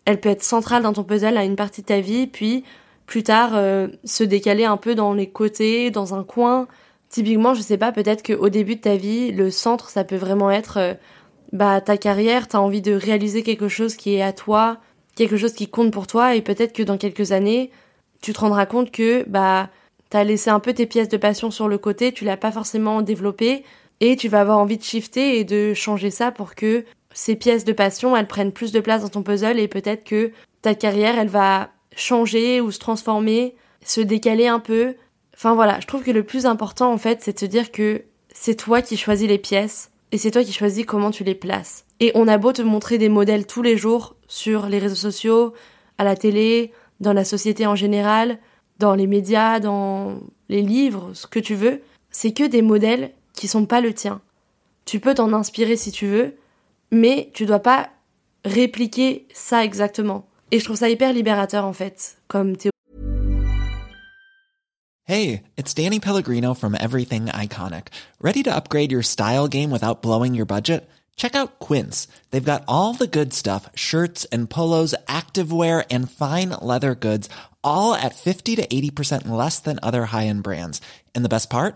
elle 0.06 0.20
peut 0.20 0.30
être 0.30 0.44
centrale 0.44 0.82
dans 0.82 0.94
ton 0.94 1.04
puzzle 1.04 1.38
à 1.38 1.44
une 1.44 1.58
partie 1.58 1.82
de 1.82 1.88
ta 1.88 2.00
vie, 2.00 2.26
puis 2.26 2.64
plus 3.06 3.22
tard 3.22 3.52
euh, 3.54 3.90
se 4.06 4.24
décaler 4.24 4.64
un 4.64 4.78
peu 4.78 4.96
dans 4.96 5.14
les 5.14 5.30
côtés, 5.30 5.92
dans 5.92 6.16
un 6.16 6.24
coin. 6.24 6.68
Typiquement, 7.10 7.54
je 7.54 7.62
sais 7.62 7.78
pas, 7.78 7.92
peut-être 7.92 8.24
qu'au 8.26 8.48
début 8.48 8.78
de 8.78 8.82
ta 8.82 8.96
vie, 8.96 9.34
le 9.34 9.52
centre, 9.52 9.90
ça 9.90 10.06
peut 10.06 10.16
vraiment 10.16 10.50
être 10.50 10.78
euh, 10.78 10.94
bah 11.52 11.82
ta 11.82 11.98
carrière, 11.98 12.48
t'as 12.48 12.60
envie 12.60 12.82
de 12.82 12.94
réaliser 12.94 13.44
quelque 13.44 13.68
chose 13.68 13.96
qui 13.96 14.16
est 14.16 14.22
à 14.22 14.32
toi, 14.32 14.78
quelque 15.16 15.36
chose 15.36 15.52
qui 15.52 15.68
compte 15.68 15.92
pour 15.92 16.08
toi, 16.08 16.34
et 16.34 16.42
peut-être 16.42 16.72
que 16.72 16.84
dans 16.84 16.98
quelques 16.98 17.34
années, 17.34 17.72
tu 18.22 18.32
te 18.32 18.40
rendras 18.40 18.66
compte 18.66 18.92
que 18.92 19.26
bah 19.28 19.70
t'as 20.10 20.24
laissé 20.24 20.50
un 20.50 20.62
peu 20.62 20.74
tes 20.74 20.86
pièces 20.86 21.10
de 21.10 21.18
passion 21.18 21.52
sur 21.52 21.68
le 21.68 21.78
côté, 21.78 22.14
tu 22.14 22.24
l'as 22.24 22.38
pas 22.38 22.54
forcément 22.54 23.02
développé, 23.02 23.66
et 24.02 24.16
tu 24.18 24.28
vas 24.28 24.42
avoir 24.42 24.58
envie 24.58 24.78
de 24.78 24.84
shifter 24.84 25.40
et 25.40 25.44
de 25.46 25.74
changer 25.74 26.10
ça 26.10 26.32
pour 26.32 26.56
que 26.56 26.84
ces 27.14 27.36
pièces 27.36 27.64
de 27.64 27.72
passion, 27.72 28.18
elles 28.18 28.28
prennent 28.28 28.52
plus 28.52 28.72
de 28.72 28.80
place 28.80 29.04
dans 29.04 29.10
ton 29.10 29.24
puzzle 29.24 29.60
et 29.60 29.68
peut-être 29.68 30.04
que 30.04 30.32
ta 30.62 30.76
carrière, 30.76 31.18
elle 31.18 31.30
va 31.30 31.70
changer 31.96 32.62
ou 32.62 32.72
se 32.72 32.80
transformer, 32.80 33.56
se 33.86 34.02
décaler 34.02 34.48
un 34.48 34.60
peu. 34.60 34.96
Enfin 35.36 35.54
voilà, 35.54 35.80
je 35.80 35.88
trouve 35.88 36.04
que 36.04 36.12
le 36.12 36.24
plus 36.24 36.46
important 36.46 36.92
en 36.92 36.98
fait, 36.98 37.20
c'est 37.22 37.34
de 37.34 37.40
se 37.40 37.46
dire 37.46 37.72
que 37.72 38.04
c'est 38.34 38.56
toi 38.56 38.82
qui 38.82 38.98
choisis 38.98 39.28
les 39.28 39.38
pièces 39.38 39.92
et 40.12 40.18
c'est 40.18 40.32
toi 40.32 40.44
qui 40.44 40.54
choisis 40.54 40.86
comment 40.86 41.12
tu 41.12 41.24
les 41.24 41.36
places. 41.36 41.86
Et 42.00 42.12
on 42.16 42.28
a 42.28 42.38
beau 42.38 42.54
te 42.54 42.62
montrer 42.62 42.98
des 42.98 43.10
modèles 43.10 43.46
tous 43.46 43.62
les 43.62 43.78
jours 43.78 44.16
sur 44.28 44.66
les 44.66 44.80
réseaux 44.80 44.96
sociaux, 44.96 45.54
à 45.98 46.04
la 46.04 46.16
télé, 46.16 46.72
dans 47.00 47.14
la 47.14 47.24
société 47.24 47.68
en 47.68 47.76
général, 47.76 48.40
dans 48.80 48.96
les 48.96 49.08
médias, 49.08 49.60
dans 49.60 50.20
les 50.50 50.62
livres, 50.62 51.12
ce 51.14 51.28
que 51.28 51.40
tu 51.40 51.54
veux, 51.54 51.82
c'est 52.10 52.34
que 52.34 52.44
des 52.44 52.62
modèles 52.62 53.12
qui 53.34 53.48
sont 53.48 53.66
pas 53.66 53.82
le 53.82 53.94
tien. 53.94 54.22
Tu 54.86 55.00
peux 55.00 55.14
t'en 55.14 55.34
inspirer 55.34 55.78
si 55.78 55.92
tu 55.92 56.08
veux, 56.08 56.36
mais 56.92 57.30
tu 57.34 57.46
dois 57.46 57.60
pas 57.60 57.90
répliquer 58.46 59.28
ça 59.34 59.64
exactement. 59.64 60.28
Et 60.52 60.60
je 60.60 60.66
trouve 60.66 60.78
ça 60.78 60.90
hyper 60.90 61.14
libérateur 61.14 61.66
en 61.66 61.74
fait, 61.74 62.18
comme 62.28 62.58
théorie. 62.58 62.72
Hey, 65.06 65.44
it's 65.58 65.74
Danny 65.74 66.00
Pellegrino 66.00 66.54
from 66.54 66.76
Everything 66.76 67.26
Iconic. 67.26 67.88
Ready 68.22 68.44
to 68.44 68.56
upgrade 68.56 68.92
your 68.92 69.04
style 69.04 69.48
game 69.48 69.72
without 69.72 70.02
blowing 70.02 70.36
your 70.36 70.46
budget? 70.46 70.88
Check 71.18 71.36
out 71.36 71.60
Quince. 71.60 72.08
They've 72.30 72.52
got 72.52 72.64
all 72.68 72.94
the 72.94 73.08
good 73.08 73.34
stuff, 73.34 73.70
shirts 73.76 74.26
and 74.32 74.50
polos, 74.50 74.96
activewear 75.08 75.84
and 75.92 76.10
fine 76.10 76.50
leather 76.50 76.96
goods, 76.96 77.30
all 77.64 77.94
at 77.94 78.16
50 78.16 78.56
to 78.56 78.68
80% 78.68 79.28
less 79.28 79.60
than 79.60 79.80
other 79.84 80.06
high-end 80.06 80.44
brands. 80.44 80.82
And 81.14 81.26
the 81.26 81.30
best 81.30 81.50
part? 81.50 81.76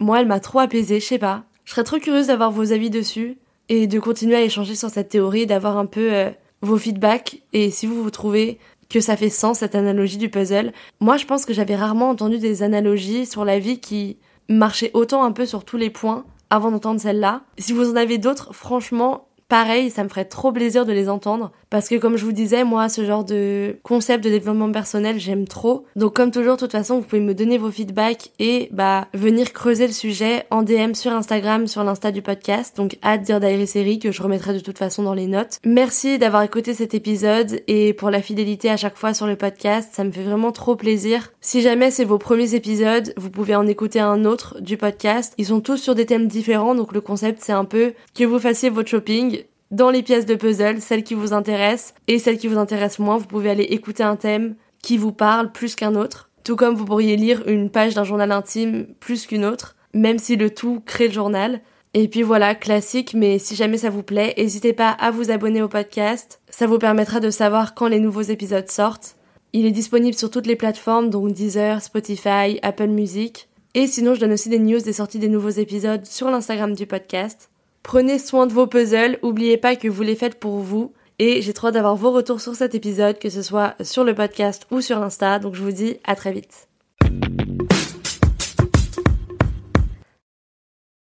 Moi, 0.00 0.20
elle 0.20 0.26
m'a 0.26 0.40
trop 0.40 0.60
apaisée, 0.60 1.00
je 1.00 1.06
sais 1.06 1.18
pas. 1.18 1.44
Je 1.64 1.72
serais 1.72 1.84
trop 1.84 1.98
curieuse 1.98 2.28
d'avoir 2.28 2.50
vos 2.50 2.72
avis 2.72 2.90
dessus 2.90 3.38
et 3.68 3.86
de 3.86 3.98
continuer 3.98 4.36
à 4.36 4.42
échanger 4.42 4.74
sur 4.74 4.88
cette 4.88 5.08
théorie, 5.08 5.46
d'avoir 5.46 5.78
un 5.78 5.86
peu 5.86 6.12
euh, 6.12 6.30
vos 6.62 6.78
feedbacks 6.78 7.42
et 7.52 7.70
si 7.70 7.86
vous 7.86 8.02
vous 8.02 8.10
trouvez 8.10 8.58
que 8.88 9.00
ça 9.00 9.16
fait 9.16 9.30
sens 9.30 9.58
cette 9.58 9.74
analogie 9.74 10.16
du 10.16 10.28
puzzle. 10.28 10.72
Moi, 11.00 11.16
je 11.16 11.26
pense 11.26 11.44
que 11.44 11.52
j'avais 11.52 11.74
rarement 11.74 12.10
entendu 12.10 12.38
des 12.38 12.62
analogies 12.62 13.26
sur 13.26 13.44
la 13.44 13.58
vie 13.58 13.80
qui 13.80 14.16
marchaient 14.48 14.92
autant 14.94 15.24
un 15.24 15.32
peu 15.32 15.44
sur 15.44 15.64
tous 15.64 15.76
les 15.76 15.90
points 15.90 16.24
avant 16.50 16.70
d'entendre 16.70 17.00
celle-là. 17.00 17.42
Si 17.58 17.72
vous 17.72 17.90
en 17.90 17.96
avez 17.96 18.18
d'autres, 18.18 18.54
franchement, 18.54 19.25
pareil, 19.48 19.90
ça 19.90 20.04
me 20.04 20.08
ferait 20.08 20.24
trop 20.24 20.52
plaisir 20.52 20.86
de 20.86 20.92
les 20.92 21.08
entendre. 21.08 21.52
Parce 21.70 21.88
que 21.88 21.96
comme 21.96 22.16
je 22.16 22.24
vous 22.24 22.32
disais, 22.32 22.64
moi, 22.64 22.88
ce 22.88 23.04
genre 23.04 23.24
de 23.24 23.78
concept 23.82 24.24
de 24.24 24.30
développement 24.30 24.70
personnel, 24.70 25.18
j'aime 25.18 25.46
trop. 25.48 25.84
Donc 25.96 26.14
comme 26.14 26.30
toujours, 26.30 26.54
de 26.54 26.60
toute 26.60 26.72
façon, 26.72 26.96
vous 26.96 27.06
pouvez 27.06 27.20
me 27.20 27.34
donner 27.34 27.58
vos 27.58 27.70
feedbacks 27.70 28.30
et 28.38 28.68
bah 28.72 29.08
venir 29.14 29.52
creuser 29.52 29.86
le 29.86 29.92
sujet 29.92 30.44
en 30.50 30.62
DM 30.62 30.94
sur 30.94 31.12
Instagram, 31.12 31.66
sur 31.66 31.82
l'insta 31.84 32.12
du 32.12 32.22
podcast. 32.22 32.76
Donc 32.76 32.98
hâte 33.02 33.22
dire 33.22 33.40
série 33.66 33.98
que 33.98 34.12
je 34.12 34.22
remettrai 34.22 34.54
de 34.54 34.60
toute 34.60 34.78
façon 34.78 35.02
dans 35.02 35.14
les 35.14 35.26
notes. 35.26 35.58
Merci 35.64 36.18
d'avoir 36.18 36.42
écouté 36.42 36.74
cet 36.74 36.94
épisode 36.94 37.62
et 37.66 37.92
pour 37.92 38.10
la 38.10 38.22
fidélité 38.22 38.70
à 38.70 38.76
chaque 38.76 38.96
fois 38.96 39.14
sur 39.14 39.26
le 39.26 39.36
podcast, 39.36 39.90
ça 39.92 40.04
me 40.04 40.10
fait 40.10 40.22
vraiment 40.22 40.52
trop 40.52 40.76
plaisir. 40.76 41.32
Si 41.40 41.62
jamais 41.62 41.90
c'est 41.90 42.04
vos 42.04 42.18
premiers 42.18 42.54
épisodes, 42.54 43.12
vous 43.16 43.30
pouvez 43.30 43.56
en 43.56 43.66
écouter 43.66 44.00
un 44.00 44.24
autre 44.24 44.60
du 44.60 44.76
podcast. 44.76 45.34
Ils 45.38 45.46
sont 45.46 45.60
tous 45.60 45.76
sur 45.78 45.94
des 45.94 46.06
thèmes 46.06 46.28
différents, 46.28 46.74
donc 46.74 46.92
le 46.92 47.00
concept 47.00 47.40
c'est 47.42 47.52
un 47.52 47.64
peu 47.64 47.92
que 48.14 48.24
vous 48.24 48.38
fassiez 48.38 48.70
votre 48.70 48.88
shopping 48.88 49.35
dans 49.70 49.90
les 49.90 50.02
pièces 50.02 50.26
de 50.26 50.34
puzzle, 50.34 50.80
celles 50.80 51.04
qui 51.04 51.14
vous 51.14 51.32
intéressent 51.32 51.94
et 52.08 52.18
celles 52.18 52.38
qui 52.38 52.48
vous 52.48 52.58
intéressent 52.58 53.00
moins. 53.00 53.16
Vous 53.16 53.26
pouvez 53.26 53.50
aller 53.50 53.64
écouter 53.64 54.02
un 54.02 54.16
thème 54.16 54.54
qui 54.82 54.96
vous 54.96 55.12
parle 55.12 55.52
plus 55.52 55.74
qu'un 55.74 55.94
autre. 55.94 56.30
Tout 56.44 56.56
comme 56.56 56.76
vous 56.76 56.84
pourriez 56.84 57.16
lire 57.16 57.42
une 57.48 57.70
page 57.70 57.94
d'un 57.94 58.04
journal 58.04 58.30
intime 58.30 58.86
plus 59.00 59.26
qu'une 59.26 59.44
autre, 59.44 59.74
même 59.94 60.18
si 60.18 60.36
le 60.36 60.50
tout 60.50 60.80
crée 60.86 61.08
le 61.08 61.12
journal. 61.12 61.60
Et 61.94 62.08
puis 62.08 62.22
voilà, 62.22 62.54
classique, 62.54 63.14
mais 63.14 63.38
si 63.38 63.56
jamais 63.56 63.78
ça 63.78 63.90
vous 63.90 64.02
plaît, 64.02 64.34
n'hésitez 64.36 64.72
pas 64.72 64.90
à 64.90 65.10
vous 65.10 65.30
abonner 65.30 65.62
au 65.62 65.68
podcast. 65.68 66.40
Ça 66.50 66.66
vous 66.66 66.78
permettra 66.78 67.20
de 67.20 67.30
savoir 67.30 67.74
quand 67.74 67.88
les 67.88 68.00
nouveaux 68.00 68.22
épisodes 68.22 68.70
sortent. 68.70 69.16
Il 69.52 69.64
est 69.64 69.72
disponible 69.72 70.16
sur 70.16 70.30
toutes 70.30 70.46
les 70.46 70.56
plateformes, 70.56 71.10
donc 71.10 71.32
Deezer, 71.32 71.80
Spotify, 71.80 72.58
Apple 72.62 72.88
Music. 72.88 73.48
Et 73.74 73.86
sinon, 73.86 74.14
je 74.14 74.20
donne 74.20 74.32
aussi 74.32 74.48
des 74.48 74.58
news 74.58 74.80
des 74.80 74.92
sorties 74.92 75.18
des 75.18 75.28
nouveaux 75.28 75.48
épisodes 75.48 76.04
sur 76.04 76.30
l'Instagram 76.30 76.74
du 76.74 76.86
podcast. 76.86 77.50
Prenez 77.86 78.18
soin 78.18 78.48
de 78.48 78.52
vos 78.52 78.66
puzzles, 78.66 79.16
oubliez 79.22 79.58
pas 79.58 79.76
que 79.76 79.86
vous 79.86 80.02
les 80.02 80.16
faites 80.16 80.40
pour 80.40 80.58
vous. 80.58 80.92
Et 81.20 81.40
j'ai 81.40 81.52
trop 81.52 81.70
d'avoir 81.70 81.94
vos 81.94 82.10
retours 82.10 82.40
sur 82.40 82.56
cet 82.56 82.74
épisode, 82.74 83.20
que 83.20 83.30
ce 83.30 83.42
soit 83.42 83.76
sur 83.80 84.02
le 84.02 84.12
podcast 84.12 84.66
ou 84.72 84.80
sur 84.80 85.00
Insta. 85.00 85.38
Donc 85.38 85.54
je 85.54 85.62
vous 85.62 85.70
dis 85.70 85.96
à 86.02 86.16
très 86.16 86.32
vite. 86.32 86.66